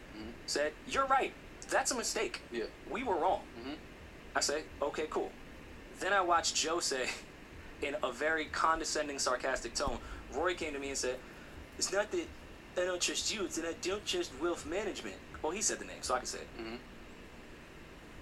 said 0.47 0.73
you're 0.87 1.07
right. 1.07 1.33
That's 1.71 1.91
a 1.91 1.95
mistake. 1.97 2.43
Yeah. 2.53 2.65
We 2.91 3.03
were 3.03 3.17
wrong. 3.17 3.41
I 4.37 4.41
say, 4.41 4.63
okay, 4.83 5.07
cool. 5.11 5.33
Then 6.01 6.13
I 6.13 6.21
watch 6.21 6.55
Joe 6.55 6.81
say, 6.81 7.09
in 7.83 7.97
a 8.03 8.13
very 8.13 8.47
condescending, 8.47 9.19
sarcastic 9.19 9.75
tone, 9.75 9.99
Roy 10.35 10.55
came 10.55 10.73
to 10.73 10.79
me 10.79 10.89
and 10.89 10.99
said, 10.99 11.17
it's 11.79 11.93
not 11.93 12.11
that 12.11 12.27
I 12.77 12.85
don't 12.85 13.01
trust 13.01 13.35
you, 13.35 13.45
it's 13.45 13.57
that 13.57 13.67
I 13.67 13.75
don't 13.83 14.05
trust 14.05 14.33
wealth 14.41 14.67
management. 14.67 15.17
Well, 15.43 15.53
he 15.53 15.63
said 15.63 15.79
the 15.79 15.85
name, 15.85 16.03
so 16.03 16.15
I 16.15 16.19
can 16.19 16.27
say 16.27 16.39
it. 16.39 16.49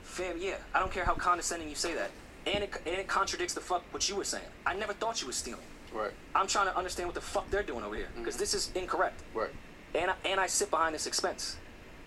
Fam, 0.02 0.36
yeah, 0.38 0.56
I 0.75 0.80
don't 0.80 0.92
care 0.92 1.04
how 1.04 1.14
condescending 1.14 1.68
you 1.68 1.75
say 1.75 1.94
that. 1.94 2.10
And 2.46 2.62
it, 2.64 2.70
and 2.86 2.94
it 2.96 3.08
contradicts 3.08 3.54
the 3.54 3.60
fuck 3.60 3.82
what 3.92 4.08
you 4.08 4.16
were 4.16 4.25
saying. 4.25 4.44
I 4.64 4.75
never 4.75 4.92
thought 4.92 5.20
you 5.20 5.26
was 5.26 5.36
stealing. 5.36 5.64
Right. 5.92 6.12
I'm 6.34 6.46
trying 6.46 6.66
to 6.66 6.76
understand 6.76 7.08
what 7.08 7.14
the 7.14 7.20
fuck 7.20 7.50
they're 7.50 7.62
doing 7.62 7.84
over 7.84 7.94
here, 7.94 8.08
because 8.16 8.36
this 8.36 8.54
is 8.54 8.70
incorrect. 8.75 9.22
Right. 9.34 9.50
And 9.94 10.10
I, 10.10 10.14
and 10.25 10.38
I 10.38 10.46
sit 10.46 10.70
behind 10.70 10.94
this 10.94 11.06
expense. 11.06 11.56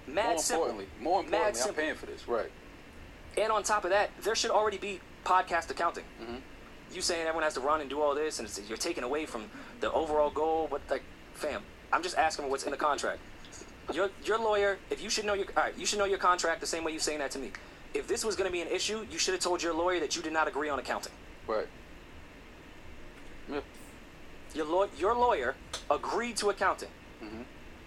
Mad 0.07 0.29
More 0.29 0.37
simple. 0.37 0.65
importantly, 0.67 1.03
more 1.03 1.21
Mad 1.23 1.25
importantly, 1.25 1.47
I'm 1.49 1.55
simple. 1.55 1.83
paying 1.83 1.95
for 1.95 2.05
this. 2.05 2.27
Right. 2.27 2.51
And 3.37 3.51
on 3.51 3.63
top 3.63 3.83
of 3.83 3.89
that, 3.91 4.11
there 4.21 4.35
should 4.35 4.51
already 4.51 4.77
be 4.77 4.99
podcast 5.25 5.69
accounting. 5.69 6.03
Mm-hmm. 6.21 6.35
You 6.93 7.01
saying 7.01 7.21
everyone 7.21 7.43
has 7.43 7.53
to 7.53 7.59
run 7.59 7.81
and 7.81 7.89
do 7.89 8.01
all 8.01 8.15
this, 8.15 8.39
and 8.39 8.47
it's, 8.47 8.59
you're 8.67 8.77
taking 8.77 9.03
away 9.03 9.25
from 9.25 9.45
the 9.79 9.91
overall 9.91 10.29
goal. 10.29 10.67
But 10.69 10.81
like, 10.89 11.03
fam, 11.33 11.61
I'm 11.93 12.01
just 12.03 12.17
asking 12.17 12.49
what's 12.49 12.63
in 12.63 12.71
the 12.71 12.77
contract. 12.77 13.19
Your 13.93 14.09
your 14.23 14.37
lawyer, 14.37 14.77
if 14.89 15.01
you 15.03 15.09
should 15.09 15.25
know 15.25 15.33
your 15.33 15.47
all 15.57 15.63
right, 15.63 15.77
you 15.77 15.85
should 15.85 15.99
know 15.99 16.05
your 16.05 16.19
contract 16.19 16.61
the 16.61 16.67
same 16.67 16.83
way 16.83 16.91
you're 16.91 16.99
saying 17.01 17.19
that 17.19 17.31
to 17.31 17.39
me. 17.39 17.51
If 17.93 18.07
this 18.07 18.23
was 18.23 18.35
going 18.35 18.47
to 18.47 18.51
be 18.51 18.61
an 18.61 18.67
issue, 18.67 19.05
you 19.09 19.17
should 19.17 19.33
have 19.33 19.41
told 19.41 19.63
your 19.63 19.73
lawyer 19.73 19.99
that 19.99 20.15
you 20.15 20.21
did 20.21 20.33
not 20.33 20.47
agree 20.47 20.69
on 20.69 20.77
accounting. 20.77 21.13
Right. 21.47 21.67
Yeah. 23.51 23.61
Your 24.53 24.65
law, 24.65 24.85
your 24.97 25.15
lawyer 25.15 25.55
agreed 25.89 26.37
to 26.37 26.49
accounting. 26.49 26.89
Mm-hmm. 27.23 27.41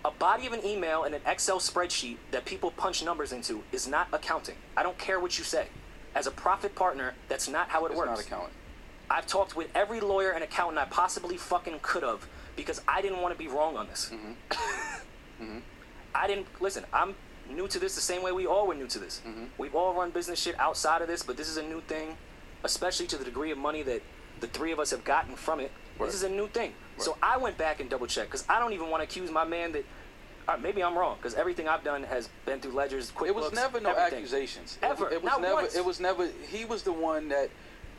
A 0.05 0.11
body 0.11 0.47
of 0.49 0.53
an 0.53 0.65
email 0.67 1.05
and 1.05 1.15
an 1.15 1.21
Excel 1.25 1.59
spreadsheet 1.61 2.17
that 2.33 2.45
people 2.45 2.73
punch 2.73 3.05
numbers 3.05 3.33
into 3.33 3.63
is 3.71 3.87
not 3.87 4.09
accounting. 4.13 4.57
I 4.77 4.83
don't 4.83 4.99
care 4.99 5.21
what 5.21 5.39
you 5.39 5.45
say. 5.45 5.69
As 6.17 6.27
a 6.27 6.33
profit 6.33 6.75
partner, 6.75 7.15
that's 7.29 7.49
not 7.49 7.69
how 7.69 7.87
it 7.87 7.91
It's 7.91 7.99
works. 7.99 8.09
not 8.11 8.21
accounting. 8.21 8.55
I've 9.13 9.27
talked 9.27 9.55
with 9.55 9.69
every 9.75 10.01
lawyer 10.01 10.31
and 10.31 10.43
accountant 10.43 10.79
I 10.79 10.87
possibly 10.87 11.37
fucking 11.37 11.81
could 11.83 12.03
have 12.03 12.27
because 12.57 12.81
I 12.89 13.03
didn't 13.03 13.21
want 13.21 13.35
to 13.35 13.39
be 13.39 13.47
wrong 13.47 13.77
on 13.77 13.87
this. 13.87 14.11
Mm-hmm. 14.13 14.33
Mm-hmm. 15.41 15.59
I 16.15 16.29
didn't 16.29 16.47
listen. 16.61 16.85
I'm 16.93 17.17
new 17.51 17.67
to 17.67 17.81
this 17.81 17.97
the 17.97 18.01
same 18.01 18.23
way 18.23 18.31
we 18.31 18.47
all 18.47 18.69
were 18.69 18.75
new 18.75 18.87
to 18.87 18.99
this. 19.01 19.21
Mm-hmm. 19.27 19.47
We've 19.59 19.75
all 19.75 19.93
run 19.93 20.11
business 20.11 20.41
shit 20.41 20.55
outside 20.61 21.03
of 21.03 21.09
this, 21.09 21.25
but 21.25 21.37
this 21.37 21.49
is 21.49 21.57
a 21.57 21.65
new 21.65 21.81
thing, 21.81 22.17
especially 22.63 23.09
to 23.09 23.17
the 23.17 23.25
degree 23.25 23.51
of 23.51 23.59
money 23.59 23.83
that 23.83 24.03
the 24.39 24.47
three 24.47 24.71
of 24.71 24.79
us 24.79 24.93
have 24.93 25.03
gotten 25.05 25.35
from 25.35 25.59
it. 25.59 25.73
Right. 25.99 26.07
This 26.07 26.15
is 26.15 26.23
a 26.23 26.29
new 26.29 26.47
thing. 26.47 26.75
So 26.99 27.17
I 27.21 27.39
went 27.39 27.59
back 27.59 27.81
and 27.81 27.91
double 27.91 28.07
checked 28.07 28.31
because 28.31 28.45
I 28.49 28.61
don't 28.61 28.73
even 28.73 28.89
want 28.89 29.01
to 29.01 29.05
accuse 29.05 29.33
my 29.33 29.45
man 29.45 29.73
that. 29.73 29.85
right, 30.47 30.63
maybe 30.63 30.81
I'm 30.81 30.97
wrong 30.97 31.17
because 31.17 31.35
everything 31.35 31.67
I've 31.67 31.83
done 31.83 32.05
has 32.05 32.29
been 32.47 32.61
through 32.61 32.73
ledgers, 32.73 33.11
QuickBooks. 33.11 33.27
It 33.27 33.35
was 33.35 33.53
never 33.53 33.81
no 33.81 33.91
everything. 33.91 34.19
accusations. 34.19 34.79
Ever. 34.81 35.11
It, 35.11 35.23
was 35.23 35.33
Not 35.33 35.41
never. 35.41 35.55
once. 35.55 35.75
It 35.75 35.85
was 35.85 35.99
never. 35.99 36.29
He 36.49 36.65
was 36.65 36.85
the 36.85 36.93
one 36.93 37.31
that 37.31 37.51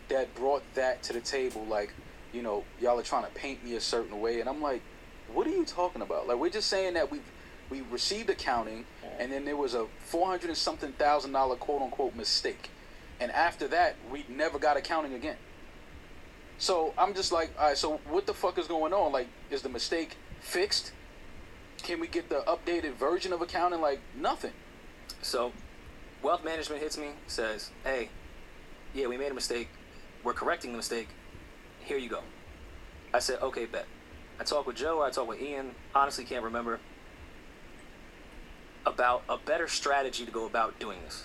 that 0.10 0.34
brought 0.36 0.64
that 0.76 1.04
to 1.04 1.14
the 1.14 1.22
table. 1.22 1.66
Like, 1.66 1.94
you 2.32 2.42
know, 2.42 2.64
y'all 2.82 3.00
are 3.00 3.04
trying 3.04 3.26
to 3.26 3.32
paint 3.32 3.64
me 3.64 3.76
a 3.76 3.82
certain 3.82 4.20
way, 4.20 4.40
and 4.40 4.50
I'm 4.50 4.62
like, 4.62 4.82
what 5.34 5.48
are 5.48 5.52
you 5.52 5.66
talking 5.66 6.02
about? 6.02 6.28
Like, 6.28 6.38
we're 6.38 6.50
just 6.50 6.70
saying 6.70 6.94
that 6.96 7.12
we 7.12 7.20
we 7.70 7.82
received 7.82 8.30
accounting, 8.30 8.86
and 9.20 9.32
then 9.32 9.46
there 9.46 9.58
was 9.58 9.74
a 9.74 9.88
four 10.00 10.28
hundred 10.28 10.50
and 10.50 10.58
something 10.58 10.92
thousand 10.94 11.32
dollar 11.32 11.56
quote 11.56 11.82
unquote 11.82 12.16
mistake, 12.16 12.70
and 13.20 13.32
after 13.32 13.68
that, 13.70 13.96
we 14.12 14.26
never 14.30 14.60
got 14.60 14.78
accounting 14.78 15.14
again. 15.14 15.38
So 16.58 16.94
I'm 16.98 17.14
just 17.14 17.32
like, 17.32 17.52
all 17.60 17.68
right. 17.68 17.78
So 17.78 18.00
what 18.10 18.26
the 18.26 18.34
fuck 18.34 18.58
is 18.58 18.68
going 18.68 18.94
on? 18.94 19.12
Like, 19.12 19.28
is 19.50 19.62
the 19.62 19.70
mistake 19.70 20.18
fixed? 20.40 20.92
Can 21.82 22.00
we 22.00 22.08
get 22.08 22.30
the 22.30 22.44
updated 22.48 22.94
version 22.94 23.34
of 23.34 23.42
accounting? 23.42 23.82
Like, 23.82 24.00
nothing. 24.16 24.54
So, 25.22 25.52
wealth 26.22 26.46
management 26.46 26.82
hits 26.82 26.98
me, 26.98 27.10
says, 27.28 27.72
"Hey, 27.84 28.10
yeah, 28.94 29.08
we 29.08 29.18
made 29.18 29.32
a 29.32 29.34
mistake. 29.34 29.70
We're 30.24 30.34
correcting 30.34 30.72
the 30.72 30.78
mistake. 30.78 31.10
Here 31.80 31.98
you 31.98 32.10
go." 32.10 32.24
I 33.14 33.20
said, 33.20 33.42
"Okay, 33.42 33.66
bet." 33.66 33.86
I 34.40 34.44
talked 34.44 34.68
with 34.68 34.76
Joe. 34.76 35.02
I 35.02 35.10
talked 35.10 35.28
with 35.28 35.42
Ian. 35.42 35.76
Honestly, 35.94 36.26
can't 36.26 36.44
remember 36.44 36.80
about 38.86 39.24
a 39.30 39.38
better 39.38 39.68
strategy 39.68 40.26
to 40.26 40.32
go 40.32 40.46
about 40.46 40.80
doing 40.80 41.00
this. 41.04 41.24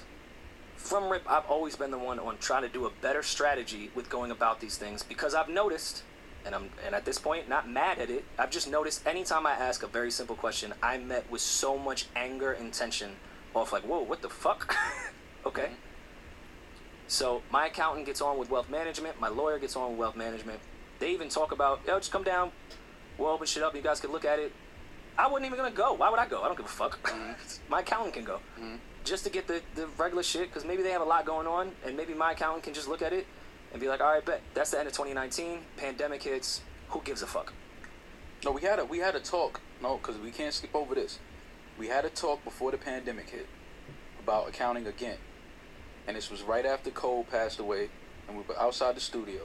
From 0.77 1.11
Rip, 1.11 1.29
I've 1.29 1.45
always 1.47 1.75
been 1.75 1.91
the 1.91 1.99
one 1.99 2.19
on 2.19 2.39
trying 2.39 2.63
to 2.63 2.69
do 2.69 2.87
a 2.87 2.91
better 2.91 3.23
strategy 3.23 3.91
with 3.95 4.09
going 4.09 4.31
about 4.31 4.61
these 4.61 4.79
things 4.79 5.03
because 5.03 5.35
I've 5.35 5.49
noticed, 5.49 6.05
and 6.47 6.55
I'm 6.55 6.71
and 6.87 6.95
at 6.95 7.05
this 7.05 7.19
point 7.19 7.49
not 7.49 7.69
mad 7.69 7.99
at 7.99 8.11
it. 8.11 8.25
I've 8.39 8.51
just 8.51 8.71
noticed 8.71 9.05
anytime 9.07 9.47
I 9.47 9.53
ask 9.53 9.83
a 9.83 9.89
very 9.89 10.11
simple 10.11 10.37
question, 10.37 10.73
I'm 10.83 11.09
met 11.09 11.29
with 11.31 11.41
so 11.41 11.77
much 11.77 12.07
anger 12.15 12.53
and 12.53 12.73
tension 12.73 13.17
off 13.55 13.73
like, 13.73 13.83
whoa, 13.83 14.01
what 14.01 14.23
the 14.23 14.29
fuck? 14.29 14.77
okay. 15.47 15.63
Mm-hmm. 15.63 15.88
So 17.09 17.43
my 17.51 17.67
accountant 17.67 18.07
gets 18.07 18.21
on 18.21 18.39
with 18.39 18.51
wealth 18.51 18.71
management, 18.71 19.19
my 19.19 19.29
lawyer 19.29 19.59
gets 19.59 19.75
on 19.77 19.91
with 19.91 19.99
wealth 19.99 20.17
management. 20.17 20.61
They 20.99 21.11
even 21.13 21.29
talk 21.29 21.53
about, 21.53 21.81
yo, 21.87 21.99
just 21.99 22.13
come 22.13 22.23
down, 22.23 22.53
we'll 23.17 23.31
open 23.31 23.47
shit 23.47 23.63
up, 23.63 23.75
you 23.75 23.83
guys 23.83 23.99
can 23.99 24.13
look 24.13 24.25
at 24.25 24.39
it. 24.39 24.53
I 25.17 25.27
wasn't 25.27 25.47
even 25.47 25.59
gonna 25.59 25.75
go. 25.75 25.95
Why 25.95 26.11
would 26.11 26.21
I 26.21 26.29
go? 26.29 26.43
I 26.43 26.47
don't 26.47 26.57
give 26.57 26.67
a 26.67 26.69
fuck. 26.69 27.03
Mm-hmm. 27.03 27.33
my 27.71 27.81
accountant 27.81 28.15
can 28.15 28.25
go. 28.25 28.41
Mm-hmm. 28.57 28.77
Just 29.05 29.25
to 29.25 29.31
get 29.31 29.49
the, 29.49 29.63
the 29.75 29.87
regular 29.99 30.23
shit, 30.23 30.49
because 30.49 30.65
maybe 30.65 30.83
they 30.83 30.91
have 30.91 31.01
a 31.01 31.05
lot 31.05 31.25
going 31.25 31.47
on, 31.47 31.73
and 31.85 31.97
maybe 31.97 32.15
my 32.15 32.33
accountant 32.33 32.63
can 32.63 32.75
just 32.75 32.89
look 32.89 33.03
at 33.03 33.13
it 33.13 33.27
and 33.73 33.81
be 33.81 33.89
like, 33.89 34.01
all 34.01 34.13
right, 34.13 34.25
bet. 34.25 34.43
That's 34.55 34.71
the 34.71 34.79
end 34.79 34.87
of 34.87 34.93
2019. 34.93 35.61
Pandemic 35.77 36.23
hits. 36.23 36.61
Who 36.91 37.03
gives 37.03 37.23
a 37.23 37.27
fuck? 37.27 37.53
No, 38.45 38.53
we 38.53 38.63
had 38.63 38.79
a 38.79 38.85
we 38.85 38.99
had 38.99 39.15
a 39.15 39.21
talk. 39.21 39.61
No, 39.83 39.97
because 39.97 40.19
we 40.19 40.31
can't 40.31 40.55
skip 40.55 40.75
over 40.75 40.95
this. 40.95 41.19
We 41.79 41.89
had 41.89 42.05
a 42.05 42.11
talk 42.11 42.45
before 42.45 42.71
the 42.71 42.79
pandemic 42.79 43.31
hit 43.31 43.47
about 44.23 44.49
accounting 44.49 44.87
again, 44.87 45.17
and 46.09 46.17
this 46.17 46.31
was 46.31 46.43
right 46.43 46.65
after 46.65 46.91
Cole 46.91 47.25
passed 47.31 47.61
away, 47.61 47.91
and 48.27 48.37
we 48.37 48.43
were 48.43 48.59
outside 48.59 48.97
the 48.97 49.01
studio. 49.01 49.43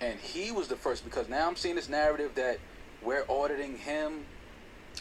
And 0.00 0.18
he 0.18 0.50
was 0.50 0.66
the 0.66 0.74
first 0.74 1.04
because 1.04 1.28
now 1.28 1.46
I'm 1.46 1.54
seeing 1.54 1.76
this 1.76 1.88
narrative 1.88 2.32
that 2.34 2.58
we're 3.00 3.24
auditing 3.28 3.78
him. 3.78 4.24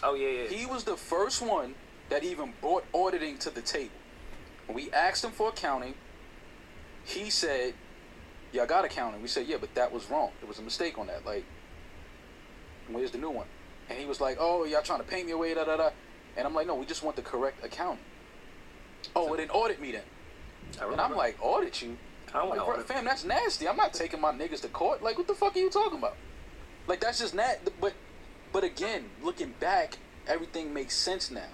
Oh, 0.03 0.13
yeah, 0.13 0.43
yeah. 0.43 0.47
He 0.47 0.67
was 0.67 0.83
the 0.83 0.95
first 0.95 1.41
one 1.41 1.73
that 2.09 2.23
even 2.23 2.53
brought 2.61 2.85
auditing 2.93 3.39
to 3.39 3.49
the 3.49 3.61
table. 3.61 3.95
When 4.67 4.75
we 4.75 4.91
asked 4.91 5.23
him 5.23 5.31
for 5.31 5.49
accounting, 5.49 5.95
he 7.03 7.31
said, 7.31 7.73
"Y'all 8.51 8.67
got 8.67 8.85
accounting." 8.85 9.23
We 9.23 9.27
said, 9.27 9.47
"Yeah, 9.47 9.57
but 9.59 9.73
that 9.73 9.91
was 9.91 10.11
wrong. 10.11 10.31
There 10.41 10.47
was 10.47 10.59
a 10.59 10.61
mistake 10.61 10.99
on 10.99 11.07
that. 11.07 11.25
Like, 11.25 11.43
where's 12.87 13.09
the 13.09 13.17
new 13.17 13.31
one?" 13.31 13.47
And 13.89 13.97
he 13.97 14.05
was 14.05 14.21
like, 14.21 14.37
"Oh, 14.39 14.63
y'all 14.63 14.83
trying 14.83 14.99
to 14.99 15.05
paint 15.05 15.25
me 15.25 15.31
away, 15.31 15.55
da 15.55 15.63
da 15.63 15.77
da." 15.77 15.89
And 16.37 16.45
I'm 16.45 16.53
like, 16.53 16.67
"No, 16.67 16.75
we 16.75 16.85
just 16.85 17.01
want 17.01 17.15
the 17.15 17.23
correct 17.23 17.65
accounting." 17.65 18.03
Oh, 19.15 19.25
well, 19.25 19.37
then 19.37 19.49
audit 19.49 19.81
me 19.81 19.91
then. 19.91 20.03
And. 20.81 21.01
I'm 21.01 21.15
like, 21.15 21.37
"Audit 21.41 21.81
you?" 21.81 21.97
I 22.33 22.39
don't 22.39 22.49
Like, 22.49 22.65
bro, 22.65 22.79
fam, 22.81 23.05
that's 23.05 23.25
nasty. 23.25 23.67
I'm 23.67 23.77
not 23.77 23.93
taking 23.93 24.21
my 24.21 24.31
niggas 24.31 24.61
to 24.61 24.67
court. 24.67 25.01
Like, 25.01 25.17
what 25.17 25.27
the 25.27 25.33
fuck 25.33 25.55
are 25.55 25.59
you 25.59 25.69
talking 25.69 25.97
about? 25.97 26.15
Like, 26.87 27.01
that's 27.01 27.19
just 27.19 27.33
nat. 27.33 27.69
But, 27.79 27.93
but 28.51 28.63
again, 28.63 29.05
looking 29.23 29.53
back, 29.59 29.97
everything 30.27 30.73
makes 30.73 30.95
sense 30.95 31.31
now. 31.31 31.49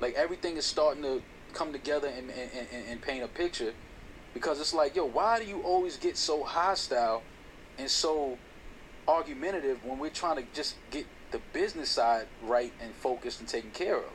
Like, 0.00 0.14
everything 0.14 0.56
is 0.56 0.66
starting 0.66 1.02
to 1.02 1.22
come 1.54 1.72
together 1.72 2.08
and, 2.08 2.30
and, 2.30 2.50
and, 2.72 2.88
and 2.88 3.02
paint 3.02 3.24
a 3.24 3.28
picture. 3.28 3.72
Because 4.34 4.60
it's 4.60 4.74
like, 4.74 4.94
yo, 4.94 5.06
why 5.06 5.38
do 5.38 5.46
you 5.46 5.62
always 5.62 5.96
get 5.96 6.18
so 6.18 6.44
hostile 6.44 7.22
and 7.78 7.90
so 7.90 8.36
argumentative 9.08 9.82
when 9.84 9.98
we're 9.98 10.10
trying 10.10 10.36
to 10.36 10.44
just 10.52 10.74
get 10.90 11.06
the 11.30 11.40
business 11.54 11.88
side 11.88 12.26
right 12.42 12.72
and 12.82 12.92
focused 12.94 13.40
and 13.40 13.48
taken 13.48 13.70
care 13.70 13.96
of? 13.96 14.12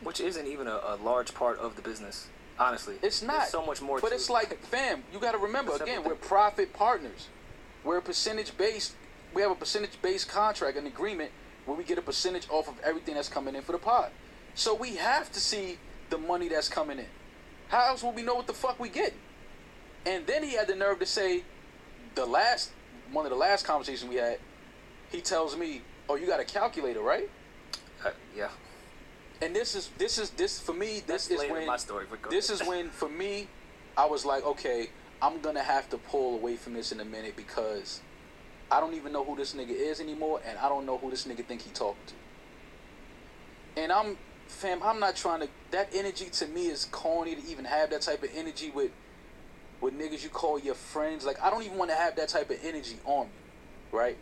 Which 0.00 0.20
isn't 0.20 0.46
even 0.46 0.68
a, 0.68 0.80
a 0.86 0.98
large 1.02 1.34
part 1.34 1.58
of 1.58 1.74
the 1.74 1.82
business, 1.82 2.28
honestly. 2.58 2.96
It's 3.02 3.22
not. 3.22 3.38
There's 3.38 3.50
so 3.50 3.64
much 3.64 3.80
more. 3.80 4.00
But 4.00 4.12
it's 4.12 4.28
it. 4.28 4.32
like, 4.32 4.58
fam, 4.64 5.04
you 5.12 5.18
got 5.18 5.32
to 5.32 5.38
remember 5.38 5.74
again, 5.76 6.04
we're 6.04 6.14
profit 6.14 6.72
partners. 6.72 7.28
We're 7.84 7.98
a 7.98 8.02
percentage 8.02 8.56
based. 8.56 8.94
We 9.34 9.42
have 9.42 9.50
a 9.50 9.54
percentage 9.54 10.00
based 10.02 10.28
contract, 10.28 10.76
an 10.76 10.86
agreement 10.86 11.30
where 11.64 11.76
we 11.76 11.84
get 11.84 11.98
a 11.98 12.02
percentage 12.02 12.46
off 12.50 12.68
of 12.68 12.74
everything 12.82 13.14
that's 13.14 13.28
coming 13.28 13.54
in 13.54 13.62
for 13.62 13.72
the 13.72 13.78
pod. 13.78 14.10
So 14.54 14.74
we 14.74 14.96
have 14.96 15.30
to 15.32 15.40
see 15.40 15.78
the 16.10 16.18
money 16.18 16.48
that's 16.48 16.68
coming 16.68 16.98
in. 16.98 17.06
How 17.68 17.88
else 17.88 18.02
will 18.02 18.12
we 18.12 18.22
know 18.22 18.34
what 18.34 18.46
the 18.46 18.54
fuck 18.54 18.80
we 18.80 18.88
get? 18.88 19.12
And 20.06 20.26
then 20.26 20.42
he 20.42 20.54
had 20.54 20.68
the 20.68 20.74
nerve 20.74 20.98
to 21.00 21.06
say, 21.06 21.42
the 22.14 22.24
last 22.24 22.70
one 23.12 23.24
of 23.26 23.30
the 23.30 23.36
last 23.36 23.64
conversations 23.64 24.08
we 24.08 24.16
had, 24.16 24.38
he 25.10 25.20
tells 25.20 25.56
me, 25.56 25.82
"Oh, 26.08 26.16
you 26.16 26.26
got 26.26 26.40
a 26.40 26.44
calculator, 26.44 27.00
right?" 27.00 27.28
Uh, 28.04 28.10
yeah. 28.36 28.48
And 29.40 29.54
this 29.54 29.74
is 29.74 29.90
this 29.98 30.18
is 30.18 30.30
this 30.30 30.60
for 30.60 30.72
me. 30.72 31.02
This 31.06 31.28
That's 31.28 31.42
is 31.42 31.50
when 31.50 31.66
my 31.66 31.76
story, 31.76 32.06
this 32.30 32.50
ahead. 32.50 32.62
is 32.62 32.68
when 32.68 32.90
for 32.90 33.08
me, 33.08 33.48
I 33.96 34.06
was 34.06 34.24
like, 34.24 34.44
okay, 34.44 34.90
I'm 35.22 35.40
gonna 35.40 35.62
have 35.62 35.88
to 35.90 35.98
pull 35.98 36.34
away 36.34 36.56
from 36.56 36.74
this 36.74 36.90
in 36.92 37.00
a 37.00 37.04
minute 37.04 37.36
because 37.36 38.00
I 38.70 38.80
don't 38.80 38.94
even 38.94 39.12
know 39.12 39.24
who 39.24 39.36
this 39.36 39.54
nigga 39.54 39.70
is 39.70 40.00
anymore, 40.00 40.40
and 40.46 40.58
I 40.58 40.68
don't 40.68 40.86
know 40.86 40.98
who 40.98 41.10
this 41.10 41.24
nigga 41.26 41.44
think 41.44 41.62
he 41.62 41.70
talking 41.70 42.02
to. 42.06 43.80
And 43.80 43.92
I'm, 43.92 44.18
fam, 44.48 44.82
I'm 44.82 44.98
not 44.98 45.14
trying 45.14 45.40
to. 45.40 45.48
That 45.70 45.88
energy 45.94 46.26
to 46.26 46.46
me 46.48 46.66
is 46.66 46.86
corny 46.86 47.36
to 47.36 47.46
even 47.46 47.64
have 47.64 47.90
that 47.90 48.02
type 48.02 48.22
of 48.22 48.30
energy 48.34 48.70
with 48.70 48.90
with 49.80 49.94
niggas 49.96 50.24
you 50.24 50.30
call 50.30 50.58
your 50.58 50.74
friends. 50.74 51.24
Like 51.24 51.40
I 51.40 51.50
don't 51.50 51.62
even 51.62 51.78
want 51.78 51.90
to 51.90 51.96
have 51.96 52.16
that 52.16 52.28
type 52.28 52.50
of 52.50 52.58
energy 52.64 52.98
on 53.04 53.26
me, 53.26 53.32
right? 53.92 54.16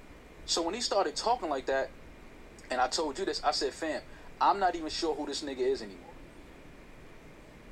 So 0.44 0.62
when 0.62 0.74
he 0.74 0.80
started 0.80 1.16
talking 1.16 1.48
like 1.48 1.66
that, 1.66 1.90
and 2.70 2.80
I 2.80 2.86
told 2.88 3.18
you 3.18 3.24
this, 3.24 3.42
I 3.42 3.50
said, 3.50 3.72
fam, 3.72 4.00
I'm 4.40 4.58
not 4.58 4.74
even 4.74 4.90
sure 4.90 5.14
who 5.14 5.26
this 5.26 5.42
nigga 5.42 5.58
is 5.60 5.82
anymore. 5.82 6.02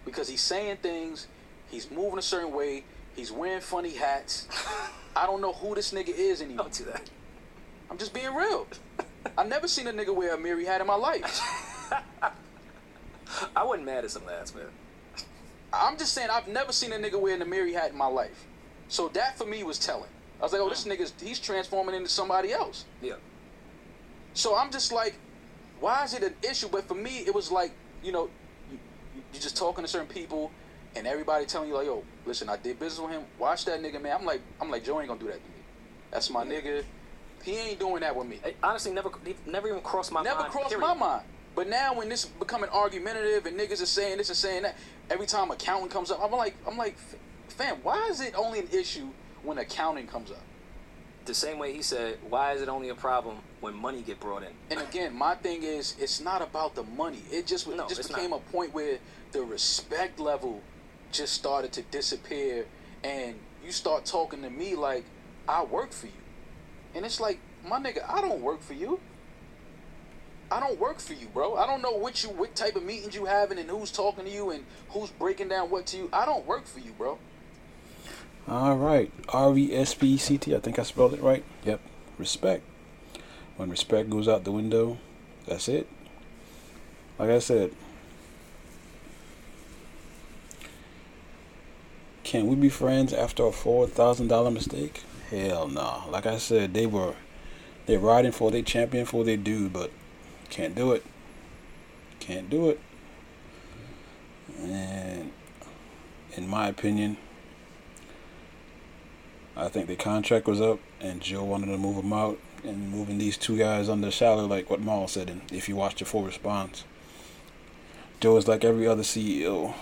Because 0.05 0.29
he's 0.29 0.41
saying 0.41 0.79
things, 0.79 1.27
he's 1.69 1.91
moving 1.91 2.19
a 2.19 2.23
certain 2.23 2.53
way, 2.53 2.85
he's 3.15 3.33
wearing 3.33 3.61
funny 3.61 3.95
hats. 3.95 4.49
I 5.17 5.27
don't 5.27 5.41
know 5.41 5.53
who 5.53 5.75
this 5.75 5.93
nigga 5.93 6.09
is 6.09 6.43
anymore. 6.43 6.65
Don't 6.65 6.75
do 6.75 6.85
that. 6.85 7.11
I'm 7.91 7.99
just 7.99 8.13
being 8.13 8.35
real. 8.35 8.67
I've 9.37 9.49
never 9.49 9.69
seen 9.69 9.87
a 9.87 9.93
nigga 9.93 10.15
wear 10.15 10.35
a 10.35 10.39
Mary 10.39 10.65
hat 10.65 10.81
in 10.81 10.87
my 10.87 10.95
life. 10.95 11.41
I 13.57 13.65
wasn't 13.65 13.87
mad 13.87 14.05
at 14.05 14.11
some 14.11 14.27
lads, 14.27 14.55
man. 14.55 14.67
I'm 15.73 15.97
just 15.99 16.13
saying 16.13 16.29
I've 16.31 16.49
never 16.49 16.73
seen 16.73 16.93
a 16.93 16.97
nigga 16.97 17.21
wearing 17.21 17.43
a 17.43 17.47
Mary 17.47 17.73
hat 17.73 17.91
in 17.91 17.99
my 17.99 18.07
life. 18.07 18.47
So 18.89 19.09
that 19.09 19.37
for 19.37 19.47
me 19.47 19.63
was 19.63 19.79
telling. 19.79 20.11
I 20.41 20.45
was 20.45 20.53
like, 20.53 20.63
oh, 20.63 20.69
this 20.69 20.85
mm. 20.85 20.97
nigga's 20.97 21.13
he's 21.21 21.39
transforming 21.39 21.95
into 21.95 22.09
somebody 22.09 22.53
else. 22.53 22.85
Yeah. 23.03 23.15
So 24.35 24.57
I'm 24.57 24.71
just 24.71 24.93
like, 24.93 25.15
why 25.81 26.05
is 26.05 26.15
it 26.15 26.23
an 26.23 26.35
issue? 26.49 26.69
But 26.69 26.87
for 26.89 26.95
me, 26.95 27.19
it 27.19 27.35
was 27.35 27.51
like, 27.51 27.73
you 28.03 28.13
know, 28.13 28.31
you, 28.71 28.79
you 29.33 29.41
just 29.41 29.57
talking 29.57 29.85
to 29.85 29.89
certain 29.89 30.09
people, 30.09 30.51
and 30.97 31.07
everybody 31.07 31.45
telling 31.47 31.69
you 31.69 31.75
like, 31.75 31.87
yo, 31.87 32.05
listen, 32.27 32.49
I 32.49 32.57
did 32.57 32.79
business 32.79 33.01
with 33.01 33.11
him. 33.11 33.25
Watch 33.39 33.65
that 33.67 33.83
nigga, 33.83 34.01
man. 34.01 34.17
I'm 34.21 34.25
like, 34.25 34.41
I'm 34.61 34.71
like, 34.71 34.85
Joe 34.85 35.01
ain't 35.01 35.09
gonna 35.09 35.21
do 35.21 35.27
that 35.27 35.43
to 35.43 35.49
me. 35.49 35.57
That's 36.11 36.31
my 36.31 36.45
nigga. 36.45 36.85
He 37.43 37.57
ain't 37.57 37.79
doing 37.79 38.01
that 38.01 38.17
with 38.17 38.27
me. 38.27 38.41
It 38.45 38.57
honestly 38.63 38.93
never, 38.93 39.11
never 39.47 39.69
even 39.69 39.83
crossed 39.83 40.13
my 40.13 40.23
Never 40.23 40.37
mind. 40.37 40.45
Never 40.47 40.53
crossed 40.53 40.71
period. 40.71 40.87
my 40.87 40.95
mind. 40.95 41.23
But 41.55 41.69
now 41.69 41.95
when 41.95 42.09
this 42.09 42.25
becoming 42.25 42.71
argumentative 42.71 43.47
and 43.47 43.59
niggas 43.59 43.83
are 43.83 43.87
saying 43.87 44.19
this 44.19 44.29
and 44.29 44.37
saying 44.37 44.63
that, 44.63 44.77
every 45.11 45.27
time 45.27 45.51
accounting 45.51 45.89
comes 45.89 46.11
up, 46.11 46.21
I'm 46.23 46.33
like, 46.33 46.57
I'm 46.67 46.77
like, 46.79 46.97
fam, 47.49 47.77
why 47.83 48.09
is 48.09 48.21
it 48.21 48.35
only 48.37 48.61
an 48.61 48.69
issue 48.73 49.09
when 49.43 49.59
accounting 49.59 50.07
comes 50.07 50.31
up? 50.31 50.43
The 51.25 51.35
same 51.35 51.59
way 51.59 51.73
he 51.73 51.81
said, 51.81 52.19
why 52.29 52.53
is 52.53 52.61
it 52.61 52.69
only 52.69 52.91
a 52.91 52.95
problem 52.95 53.39
when 53.61 53.75
money 53.75 54.03
get 54.03 54.21
brought 54.21 54.43
in? 54.43 54.51
And 54.71 54.81
again, 54.81 55.15
my 55.15 55.35
thing 55.35 55.63
is, 55.63 55.97
it's 55.99 56.21
not 56.21 56.43
about 56.43 56.75
the 56.75 56.83
money. 56.83 57.23
It 57.31 57.47
just 57.47 57.67
No, 57.67 57.87
it 57.87 57.89
just 57.89 58.09
became 58.09 58.31
not. 58.31 58.43
a 58.47 58.53
point 58.53 58.75
where 58.75 58.99
the 59.33 59.43
respect 59.43 60.21
level 60.21 60.61
just 61.13 61.33
started 61.33 61.73
to 61.73 61.83
disappear, 61.83 62.67
and 63.03 63.37
you 63.65 63.73
start 63.73 64.05
talking 64.05 64.43
to 64.43 64.51
me 64.51 64.75
like 64.75 65.05
I 65.49 65.65
work 65.65 65.93
for 65.93 66.07
you, 66.07 66.23
and 66.95 67.07
it's 67.07 67.21
like, 67.21 67.39
my 67.67 67.79
nigga, 67.79 68.05
I 68.09 68.21
don't 68.21 68.43
work 68.43 68.61
for 68.61 68.75
you. 68.75 69.01
I 70.51 70.61
don't 70.61 70.79
work 70.79 71.01
for 71.01 71.15
you, 71.15 71.27
bro. 71.29 71.57
I 71.57 71.67
don't 71.67 71.81
know 71.81 71.93
what 71.93 72.23
you 72.23 72.29
what 72.29 72.55
type 72.55 72.77
of 72.77 72.83
meetings 72.83 73.15
you 73.15 73.25
having 73.25 73.59
and 73.59 73.69
who's 73.69 73.91
talking 73.91 74.25
to 74.27 74.31
you 74.31 74.51
and 74.51 74.65
who's 74.91 75.11
breaking 75.11 75.49
down 75.49 75.71
what 75.71 75.87
to 75.87 75.97
you. 75.97 76.11
I 76.13 76.27
don't 76.27 76.47
work 76.47 76.67
for 76.67 76.81
you, 76.81 76.93
bro. 76.93 77.19
All 78.47 78.77
right, 78.77 79.11
R 79.31 79.57
E 79.57 79.75
S 79.75 79.95
P 79.95 80.15
E 80.15 80.17
C 80.19 80.37
T. 80.37 80.55
I 80.55 80.59
think 80.59 80.79
I 80.79 80.83
spelled 80.83 81.15
it 81.15 81.23
right. 81.23 81.45
Yep, 81.65 81.81
respect. 82.19 82.63
When 83.57 83.71
respect 83.71 84.11
goes 84.11 84.29
out 84.29 84.45
the 84.45 84.53
window, 84.53 84.99
that's 85.47 85.69
it. 85.69 85.89
Like 87.19 87.31
I 87.31 87.39
said, 87.39 87.71
can 92.23 92.47
we 92.47 92.57
be 92.57 92.69
friends 92.69 93.13
after 93.15 93.47
a 93.47 93.53
four 93.53 93.87
thousand 93.87 94.29
dollar 94.29 94.51
mistake? 94.51 95.03
Hell 95.31 95.69
no. 95.69 96.05
Like 96.11 96.27
I 96.27 96.37
said, 96.37 96.75
they 96.75 96.87
were 96.87 97.15
they're 97.87 97.99
riding 97.99 98.33
for 98.33 98.51
their 98.51 98.63
champion 98.63 99.07
for 99.07 99.25
their 99.25 99.37
dude, 99.37 99.73
but 99.73 99.91
can't 100.51 100.75
do 100.75 100.93
it. 100.93 101.05
Can't 102.21 102.51
do 102.51 102.69
it. 102.69 102.81
And 104.59 105.33
in 106.33 106.49
my 106.49 106.69
opinion, 106.69 107.17
I 109.57 109.69
think 109.69 109.87
the 109.87 109.97
contract 109.97 110.47
was 110.47 110.61
up, 110.61 110.81
and 111.01 111.21
Joe 111.21 111.45
wanted 111.45 111.67
to 111.67 111.79
move 111.79 112.03
him 112.03 112.13
out, 112.13 112.39
and 112.65 112.91
moving 112.91 113.19
these 113.19 113.37
two 113.37 113.57
guys 113.57 113.89
under 113.89 114.11
salary, 114.11 114.49
like 114.49 114.71
what 114.71 114.81
Mal 114.81 115.07
said. 115.07 115.31
And 115.31 115.43
if 115.53 115.69
you 115.69 115.77
watch 115.77 115.97
the 115.97 116.05
full 116.05 116.25
response, 116.25 116.85
Joe 118.21 118.37
is 118.37 118.49
like 118.49 118.65
every 118.65 118.87
other 118.87 119.03
CEO, 119.03 119.75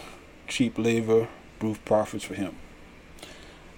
cheap 0.48 0.76
labor, 0.78 1.28
brief 1.58 1.82
profits 1.84 2.24
for 2.24 2.34
him. 2.34 2.56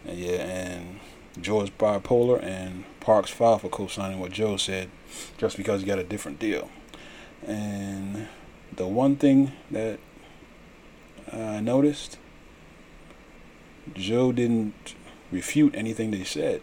And 0.06 0.18
yeah, 0.18 0.42
and 0.42 1.00
Joe 1.40 1.62
is 1.62 1.70
bipolar, 1.70 2.42
and 2.42 2.84
Parks 3.00 3.30
filed 3.30 3.60
for 3.60 3.68
co-signing 3.68 4.18
what 4.18 4.32
Joe 4.32 4.56
said, 4.56 4.90
just 5.36 5.56
because 5.56 5.82
he 5.82 5.86
got 5.86 5.98
a 5.98 6.04
different 6.04 6.38
deal. 6.38 6.70
And 7.46 8.28
the 8.74 8.86
one 8.86 9.16
thing 9.16 9.52
that 9.70 10.00
I 11.32 11.60
noticed, 11.60 12.18
Joe 13.92 14.32
didn't 14.32 14.94
refute 15.34 15.74
anything 15.74 16.12
they 16.12 16.24
said. 16.24 16.62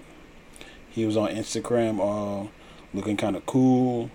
He 0.90 1.06
was 1.06 1.18
on 1.18 1.30
Instagram, 1.30 2.00
uh, 2.00 2.48
looking 2.94 3.18
kind 3.18 3.36
of 3.36 3.46
cool, 3.46 4.10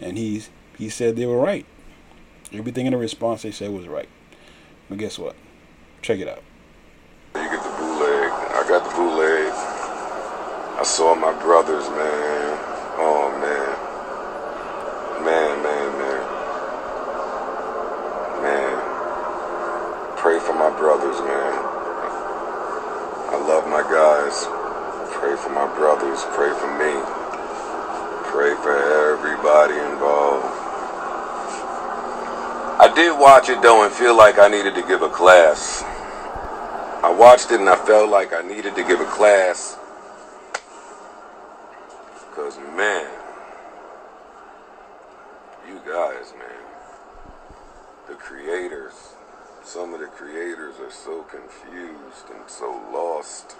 and 0.00 0.16
he 0.16 0.42
he 0.78 0.88
said 0.88 1.16
they 1.16 1.26
were 1.26 1.38
right. 1.38 1.66
Everything 2.52 2.86
in 2.86 2.92
the 2.92 2.98
response 2.98 3.42
they 3.42 3.50
said 3.50 3.70
was 3.70 3.86
right. 3.86 4.08
But 4.88 4.98
guess 4.98 5.18
what? 5.18 5.36
Check 6.02 6.20
it 6.20 6.28
out. 6.28 6.42
You 7.34 7.42
get 7.42 7.62
the 7.62 7.68
bootleg. 7.78 8.30
I 8.30 8.64
got 8.66 8.88
the 8.88 8.96
bootleg. 8.96 9.52
I 10.78 10.82
saw 10.84 11.14
my 11.14 11.32
brothers, 11.42 11.84
man. 11.90 12.58
Oh 12.98 13.30
man. 13.38 13.70
Man, 15.22 15.62
man, 15.62 15.88
man. 16.00 16.22
Man. 18.42 18.76
Pray 20.16 20.40
for 20.40 20.54
my 20.54 20.70
brothers, 20.76 21.20
man. 21.20 21.80
I 23.30 23.36
love 23.46 23.68
my 23.68 23.82
guys. 23.82 24.48
Pray 25.14 25.29
for 25.42 25.50
my 25.50 25.66
brothers. 25.76 26.24
Pray 26.36 26.52
for 26.52 26.70
me. 26.78 26.94
Pray 28.30 28.54
for 28.62 28.76
everybody 29.12 29.74
involved. 29.74 30.46
I 32.80 32.90
did 32.94 33.18
watch 33.18 33.48
it 33.48 33.60
though 33.60 33.84
and 33.84 33.92
feel 33.92 34.16
like 34.16 34.38
I 34.38 34.48
needed 34.48 34.74
to 34.74 34.82
give 34.82 35.02
a 35.02 35.08
class. 35.10 35.82
I 37.02 37.10
watched 37.10 37.50
it 37.50 37.60
and 37.60 37.68
I 37.68 37.76
felt 37.76 38.10
like 38.10 38.32
I 38.32 38.42
needed 38.42 38.74
to 38.74 38.84
give 38.84 39.00
a 39.00 39.06
class. 39.06 39.78
Because, 42.28 42.58
man, 42.76 43.10
you 45.66 45.80
guys, 45.86 46.32
man, 46.38 46.64
the 48.08 48.14
creators, 48.14 49.14
some 49.62 49.92
of 49.92 50.00
the 50.00 50.06
creators 50.06 50.74
are 50.80 50.90
so 50.90 51.22
confused 51.22 52.30
and 52.34 52.48
so 52.48 52.70
lost 52.92 53.56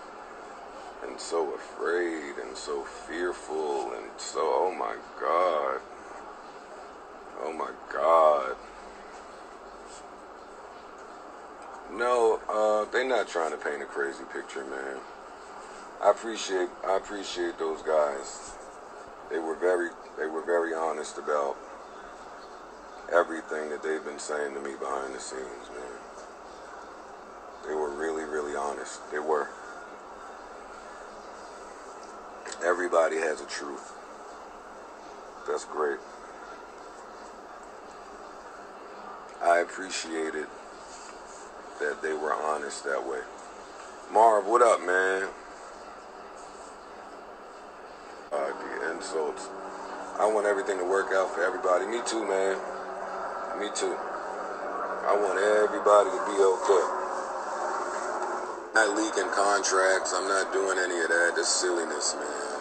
and 1.07 1.19
so 1.19 1.55
afraid 1.55 2.35
and 2.45 2.57
so 2.57 2.83
fearful 2.83 3.93
and 3.95 4.11
so, 4.19 4.40
oh 4.40 4.75
my 4.79 4.97
God. 5.21 5.81
Oh 7.43 7.50
my 7.61 7.70
God. 7.92 8.57
No, 11.92 12.40
uh, 12.49 12.90
they're 12.90 13.07
not 13.07 13.29
trying 13.29 13.51
to 13.51 13.59
paint 13.59 13.83
a 13.83 13.87
crazy 13.87 14.25
picture, 14.33 14.64
man. 14.64 14.96
I 16.03 16.11
appreciate 16.11 16.68
I 16.87 16.96
appreciate 16.96 17.59
those 17.59 17.83
guys. 17.83 18.55
They 19.31 19.38
were 19.38 19.57
very 19.57 19.90
they 20.18 20.27
were 20.27 20.44
very 20.44 20.73
honest 20.73 21.18
about 21.18 21.57
everything 23.12 23.68
that 23.70 23.83
they've 23.83 24.05
been 24.05 24.18
saying 24.18 24.55
to 24.55 24.61
me 24.61 24.73
behind 24.79 25.14
the 25.14 25.20
scenes, 25.20 25.68
man. 25.77 25.99
They 27.68 27.75
were 27.75 27.90
really, 27.90 28.25
really 28.25 28.57
honest. 28.57 29.01
They 29.11 29.18
were. 29.18 29.49
Everybody 32.64 33.16
has 33.16 33.40
a 33.40 33.46
truth. 33.46 33.92
That's 35.46 35.64
great. 35.64 35.99
Appreciated 39.70 40.46
that 41.78 42.02
they 42.02 42.12
were 42.12 42.35
honest 42.35 42.83
that 42.83 42.98
way. 43.06 43.20
Marv, 44.12 44.44
what 44.46 44.62
up, 44.62 44.80
man? 44.80 45.28
Uh, 48.33 48.50
the 48.50 48.90
insults. 48.90 49.46
I 50.18 50.26
want 50.26 50.46
everything 50.46 50.78
to 50.78 50.85
work 50.85 51.14
out 51.14 51.30
for 51.30 51.44
everybody. 51.44 51.87
Me 51.87 52.02
too, 52.04 52.26
man. 52.26 52.59
Me 53.61 53.70
too. 53.72 53.94
I 53.94 55.14
want 55.14 55.38
everybody 55.38 56.11
to 56.11 56.22
be 56.26 56.35
okay. 56.35 56.87
Not 58.74 58.98
leaking 58.98 59.30
contracts. 59.30 60.12
I'm 60.12 60.26
not 60.26 60.52
doing 60.52 60.78
any 60.83 60.98
of 60.98 61.09
that. 61.09 61.35
That's 61.37 61.48
silliness, 61.48 62.16
man. 62.18 62.59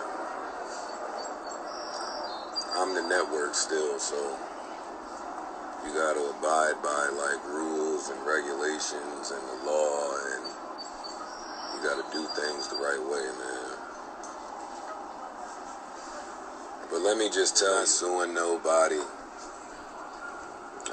I'm 2.77 2.93
the 2.93 3.01
network 3.01 3.55
still, 3.55 3.97
so 3.97 4.37
you 5.89 5.95
got 5.95 6.13
to 6.13 6.21
abide 6.38 6.78
by 6.84 7.10
like 7.17 7.43
rules 7.47 8.10
and 8.10 8.19
regulations 8.21 9.34
and 9.34 9.41
the 9.41 9.65
law 9.65 10.13
and 10.36 10.45
you 11.73 11.82
got 11.82 11.97
to 11.97 12.06
do 12.13 12.28
things 12.38 12.67
the 12.67 12.75
right 12.75 13.02
way 13.10 13.25
man 13.25 13.73
but 16.91 17.02
let 17.02 17.17
me 17.17 17.28
just 17.34 17.58
tell 17.58 17.82
you 17.82 17.88
suing 17.88 18.36
nobody 18.36 19.02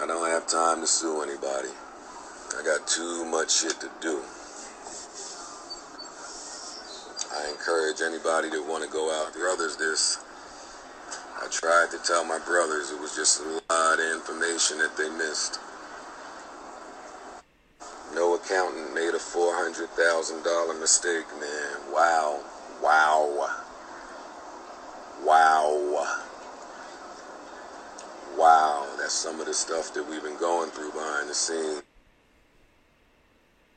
i 0.00 0.06
don't 0.06 0.30
have 0.30 0.46
time 0.46 0.80
to 0.80 0.86
sue 0.86 1.20
anybody 1.20 1.68
i 2.58 2.62
got 2.64 2.86
too 2.88 3.26
much 3.26 3.52
shit 3.52 3.78
to 3.78 3.90
do 4.00 4.22
I 7.36 7.50
encourage 7.50 8.00
anybody 8.00 8.48
that 8.48 8.64
want 8.66 8.82
to 8.82 8.88
go 8.90 9.12
out. 9.12 9.34
Brothers, 9.34 9.76
this. 9.76 10.25
Tried 11.60 11.90
to 11.90 11.98
tell 12.04 12.22
my 12.22 12.38
brothers 12.40 12.90
it 12.90 13.00
was 13.00 13.16
just 13.16 13.40
a 13.40 13.44
lot 13.72 13.98
of 13.98 14.14
information 14.14 14.76
that 14.76 14.94
they 14.98 15.08
missed. 15.08 15.58
No 18.14 18.34
accountant 18.34 18.94
made 18.94 19.14
a 19.14 19.18
$400,000 19.18 20.78
mistake, 20.78 21.24
man. 21.40 21.92
Wow. 21.94 22.44
Wow. 22.82 23.48
Wow. 25.24 26.06
Wow. 28.36 28.86
That's 28.98 29.14
some 29.14 29.40
of 29.40 29.46
the 29.46 29.54
stuff 29.54 29.94
that 29.94 30.06
we've 30.06 30.22
been 30.22 30.38
going 30.38 30.68
through 30.68 30.92
behind 30.92 31.30
the 31.30 31.34
scenes. 31.34 31.82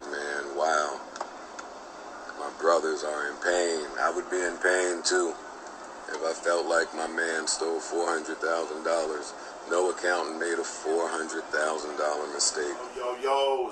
Man, 0.02 0.58
wow. 0.58 1.00
My 2.40 2.52
brothers 2.60 3.06
are 3.06 3.30
in 3.30 3.36
pain. 3.38 3.88
I 4.02 4.12
would 4.14 4.30
be 4.30 4.42
in 4.42 4.58
pain 4.58 5.02
too 5.02 5.34
if 6.20 6.26
I 6.26 6.34
felt 6.34 6.68
like 6.68 6.94
my 6.96 7.08
man 7.08 7.48
stole 7.48 7.80
$400,000. 7.80 9.34
No 9.70 9.92
accountant 9.92 10.40
made 10.40 10.60
a 10.60 10.64
$400,000 10.64 12.34
mistake. 12.34 12.76
Yo, 12.98 13.16
yo. 13.22 13.72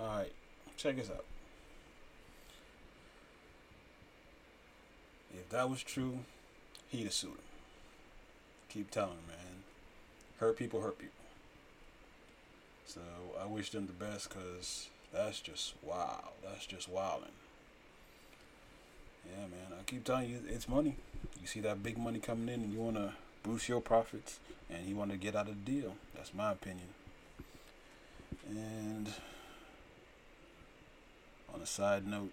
All 0.00 0.06
right, 0.16 0.32
check 0.76 0.96
this 0.96 1.10
out. 1.10 1.24
If 5.32 5.48
that 5.50 5.70
was 5.70 5.82
true, 5.82 6.20
he'd 6.88 7.04
have 7.04 7.12
sued 7.12 7.30
him. 7.30 7.38
Keep 8.68 8.90
telling 8.90 9.12
him, 9.12 9.26
man. 9.28 9.62
Hurt 10.38 10.56
people, 10.56 10.80
hurt 10.80 10.98
people. 10.98 11.14
So 12.86 13.00
I 13.40 13.46
wish 13.46 13.70
them 13.70 13.86
the 13.86 13.92
best 13.92 14.28
because 14.30 14.88
that's 15.12 15.40
just 15.40 15.74
wow. 15.82 16.30
That's 16.42 16.66
just 16.66 16.88
wilding. 16.88 17.28
Yeah, 19.26 19.42
man. 19.42 19.78
I 19.78 19.82
keep 19.84 20.04
telling 20.04 20.30
you, 20.30 20.40
it's 20.48 20.68
money. 20.68 20.96
You 21.40 21.46
see 21.46 21.60
that 21.60 21.82
big 21.82 21.98
money 21.98 22.18
coming 22.18 22.48
in, 22.48 22.62
and 22.62 22.72
you 22.72 22.80
want 22.80 22.96
to 22.96 23.12
boost 23.42 23.68
your 23.68 23.80
profits, 23.80 24.38
and 24.70 24.86
you 24.86 24.96
want 24.96 25.10
to 25.10 25.16
get 25.16 25.34
out 25.34 25.48
of 25.48 25.64
the 25.64 25.72
deal. 25.72 25.94
That's 26.14 26.34
my 26.34 26.52
opinion. 26.52 26.88
And 28.48 29.12
on 31.54 31.60
a 31.60 31.66
side 31.66 32.06
note, 32.06 32.32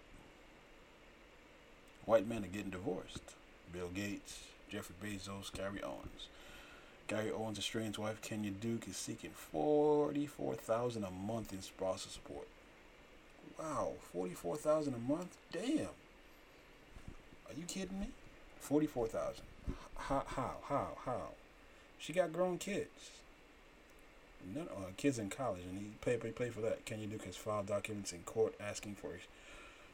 white 2.06 2.28
men 2.28 2.43
are 2.43 2.48
getting 2.48 2.71
divorced. 2.71 3.36
Bill 3.74 3.89
Gates, 3.89 4.43
Jeffrey 4.69 4.95
Bezos, 5.04 5.52
Gary 5.54 5.82
Owens. 5.84 6.28
Gary 7.08 7.32
Owens' 7.32 7.60
estranged 7.60 7.98
wife 7.98 8.21
Kenya 8.21 8.52
Duke 8.52 8.88
is 8.88 8.98
seeking 8.98 9.32
forty-four 9.32 10.56
thousand 10.56 11.04
a 11.04 11.12
month 11.12 11.54
in 11.54 11.62
spousal 11.62 12.10
support. 12.10 12.48
Wow, 13.60 13.93
forty-four 14.12 14.58
thousand 14.58 14.95
a 14.95 14.98
month? 14.98 15.38
Damn. 15.52 15.89
Are 17.48 17.54
you 17.56 17.63
kidding 17.67 18.00
me? 18.00 18.08
Forty-four 18.65 19.08
thousand. 19.08 19.45
How? 19.95 20.23
How? 20.25 20.56
How? 20.67 20.97
How? 21.06 21.21
She 21.99 22.13
got 22.13 22.34
grown 22.34 22.58
kids. 22.58 23.12
None, 24.56 24.67
uh, 24.67 24.89
kids 24.97 25.19
in 25.19 25.30
college, 25.30 25.62
and 25.69 25.78
he 25.78 25.86
pay 26.01 26.17
pay 26.17 26.32
pay 26.32 26.49
for 26.49 26.62
that. 26.62 26.84
Kenya 26.84 27.08
has 27.25 27.36
filed 27.36 27.67
documents 27.67 28.12
in 28.12 28.23
court 28.23 28.56
asking 28.60 28.95
for 28.95 29.10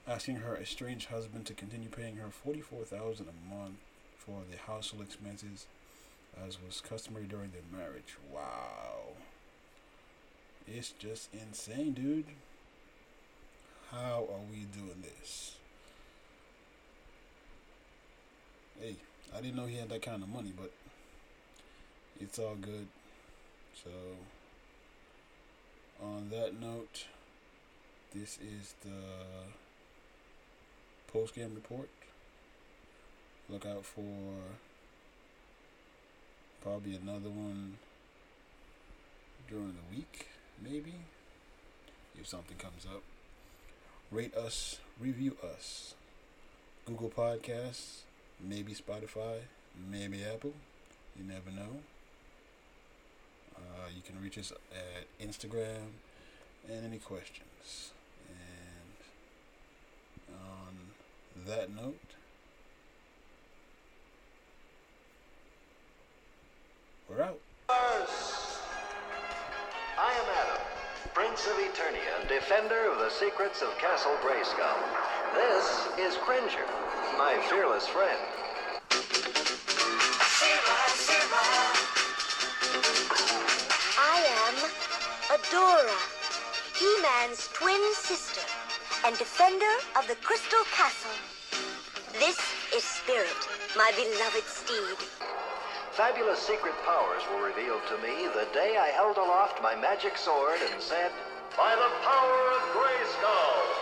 asking 0.07 0.37
her 0.37 0.55
estranged 0.55 1.09
husband 1.09 1.45
to 1.47 1.53
continue 1.53 1.89
paying 1.89 2.15
her 2.15 2.29
forty-four 2.29 2.85
thousand 2.85 3.27
a 3.27 3.53
month 3.53 3.75
for 4.17 4.39
the 4.49 4.55
household 4.55 5.03
expenses, 5.03 5.67
as 6.41 6.57
was 6.65 6.79
customary 6.79 7.25
during 7.25 7.51
their 7.51 7.77
marriage. 7.77 8.15
Wow, 8.33 9.17
it's 10.65 10.91
just 10.91 11.27
insane, 11.33 11.91
dude. 11.91 12.23
How 13.91 14.25
are 14.31 14.45
we 14.49 14.65
doing 14.73 15.03
this? 15.03 15.57
Hey, 18.79 18.95
I 19.41 19.43
didn't 19.45 19.57
know 19.57 19.65
he 19.65 19.77
had 19.77 19.89
that 19.89 20.03
kind 20.03 20.21
of 20.21 20.29
money, 20.29 20.53
but 20.55 20.71
it's 22.19 22.37
all 22.37 22.53
good. 22.53 22.85
So, 23.83 23.89
on 25.99 26.29
that 26.29 26.61
note, 26.61 27.07
this 28.13 28.37
is 28.37 28.75
the 28.83 29.01
post 31.11 31.33
game 31.33 31.55
report. 31.55 31.89
Look 33.49 33.65
out 33.65 33.83
for 33.83 34.03
probably 36.61 36.95
another 36.95 37.29
one 37.29 37.79
during 39.49 39.73
the 39.73 39.95
week, 39.95 40.27
maybe, 40.63 40.93
if 42.13 42.27
something 42.27 42.57
comes 42.57 42.85
up. 42.85 43.01
Rate 44.11 44.35
us, 44.35 44.77
review 44.99 45.35
us. 45.43 45.95
Google 46.85 47.09
Podcasts, 47.09 48.01
maybe 48.47 48.73
Spotify, 48.73 49.39
maybe 49.89 50.23
Apple. 50.23 50.53
You 51.17 51.23
never 51.25 51.49
know. 51.51 51.81
Uh, 53.55 53.87
you 53.95 54.01
can 54.01 54.21
reach 54.21 54.37
us 54.37 54.51
at 54.71 55.07
Instagram 55.25 55.93
and 56.69 56.85
any 56.85 56.97
questions. 56.97 57.91
And 58.29 58.97
on 60.35 60.91
that 61.47 61.73
note, 61.75 61.95
we're 67.09 67.21
out. 67.21 67.39
I 67.69 68.05
am 70.13 70.25
Adam, 70.41 70.61
Prince 71.13 71.45
of 71.45 71.53
Eternia, 71.53 72.27
defender 72.27 72.89
of 72.91 72.97
the 72.99 73.09
secrets 73.09 73.61
of 73.61 73.77
Castle 73.77 74.17
Grayskull. 74.23 74.83
This 75.35 75.87
is 75.99 76.17
Cringer, 76.17 76.65
my 77.21 77.37
fearless 77.51 77.85
friend. 77.85 78.17
I 83.99 84.17
am 84.41 84.55
Adora, 85.29 86.01
He-Man's 86.73 87.47
twin 87.53 87.83
sister 87.93 88.41
and 89.05 89.15
defender 89.19 89.75
of 89.99 90.07
the 90.07 90.15
Crystal 90.15 90.65
Castle. 90.73 91.13
This 92.13 92.39
is 92.75 92.83
Spirit, 92.83 93.41
my 93.77 93.91
beloved 93.95 94.47
steed. 94.49 94.97
Fabulous 95.91 96.39
secret 96.39 96.73
powers 96.83 97.21
were 97.29 97.45
revealed 97.45 97.85
to 97.89 97.97
me 98.01 98.33
the 98.33 98.49
day 98.51 98.77
I 98.77 98.87
held 98.87 99.17
aloft 99.17 99.61
my 99.61 99.75
magic 99.75 100.17
sword 100.17 100.57
and 100.71 100.81
said, 100.81 101.11
By 101.55 101.75
the 101.75 101.91
power 102.01 102.41
of 102.57 102.61
Grayskull. 102.73 103.80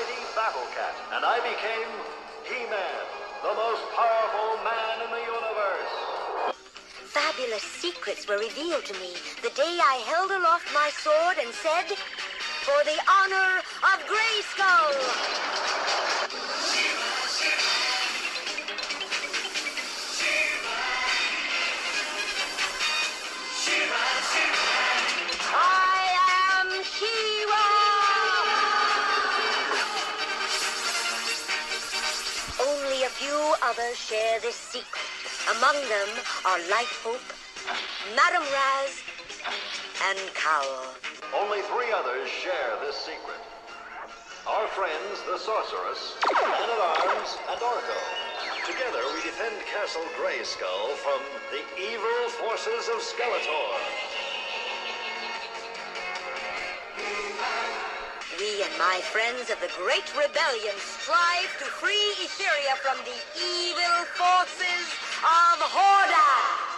Mighty 0.00 0.20
Battle 0.34 0.64
Cat, 0.72 0.96
and 1.12 1.24
I 1.24 1.40
became 1.40 1.90
He-Man, 2.44 3.04
the 3.42 3.54
most 3.54 3.82
powerful 3.92 4.56
man 4.64 5.04
in 5.04 5.10
the 5.10 5.24
universe. 5.28 5.92
Fabulous 7.04 7.62
secrets 7.62 8.26
were 8.26 8.38
revealed 8.38 8.84
to 8.86 8.94
me 8.94 9.12
the 9.42 9.50
day 9.50 9.78
I 9.82 10.02
held 10.06 10.30
aloft 10.30 10.72
my 10.72 10.90
sword 10.90 11.36
and 11.42 11.52
said, 11.52 11.96
For 12.64 12.80
the 12.84 12.98
honor 13.08 13.60
of 13.92 13.98
Grayskull! 14.08 15.69
Others 33.62 33.96
share 33.98 34.40
this 34.40 34.56
secret. 34.56 35.04
Among 35.52 35.76
them 35.76 36.08
are 36.48 36.58
Light 36.72 36.88
Hope, 37.04 37.20
Madame 38.16 38.48
Razz, 38.48 39.04
and 40.08 40.18
Kowl. 40.32 40.96
Only 41.36 41.60
three 41.68 41.92
others 41.92 42.24
share 42.28 42.80
this 42.80 42.96
secret. 42.96 43.36
Our 44.48 44.66
friends, 44.68 45.20
the 45.28 45.36
Sorceress, 45.36 46.16
Man-at-Arms, 46.32 47.36
and 47.52 47.60
Orko. 47.60 48.00
Together, 48.64 49.04
we 49.12 49.20
defend 49.28 49.54
Castle 49.68 50.08
Grayskull 50.16 50.96
from 51.04 51.20
the 51.52 51.60
evil 51.76 52.32
forces 52.40 52.88
of 52.88 53.04
Skeletor. 53.04 54.19
We 58.40 58.62
and 58.62 58.72
my 58.78 59.02
friends 59.12 59.50
of 59.50 59.60
the 59.60 59.68
Great 59.76 60.08
Rebellion 60.16 60.74
strive 60.78 61.52
to 61.58 61.66
free 61.76 62.14
Etheria 62.24 62.74
from 62.80 62.96
the 63.04 63.20
evil 63.36 64.06
forces 64.16 64.86
of 65.20 65.60
Hordak. 65.60 66.69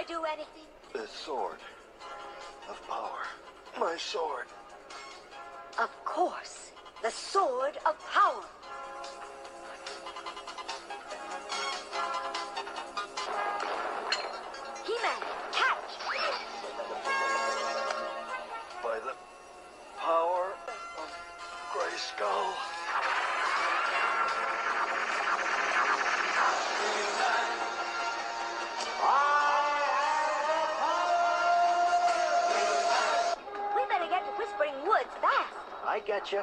I 0.00 0.02
do 0.04 0.24
anything? 0.24 0.64
The 0.94 1.06
sword 1.06 1.58
of 2.70 2.88
power. 2.88 3.26
My 3.78 3.98
sword. 3.98 4.46
Of 5.78 5.90
course. 6.06 6.72
The 7.02 7.10
sword 7.10 7.76
of 7.84 7.98
power. 8.10 8.46
Fast. 35.20 35.52
I 35.86 36.00
get 36.00 36.32
you. 36.32 36.42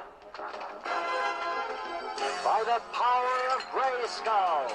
By 2.43 2.63
the 2.65 2.81
power 2.93 3.49
of 3.55 3.61
Grayskull. 3.73 4.71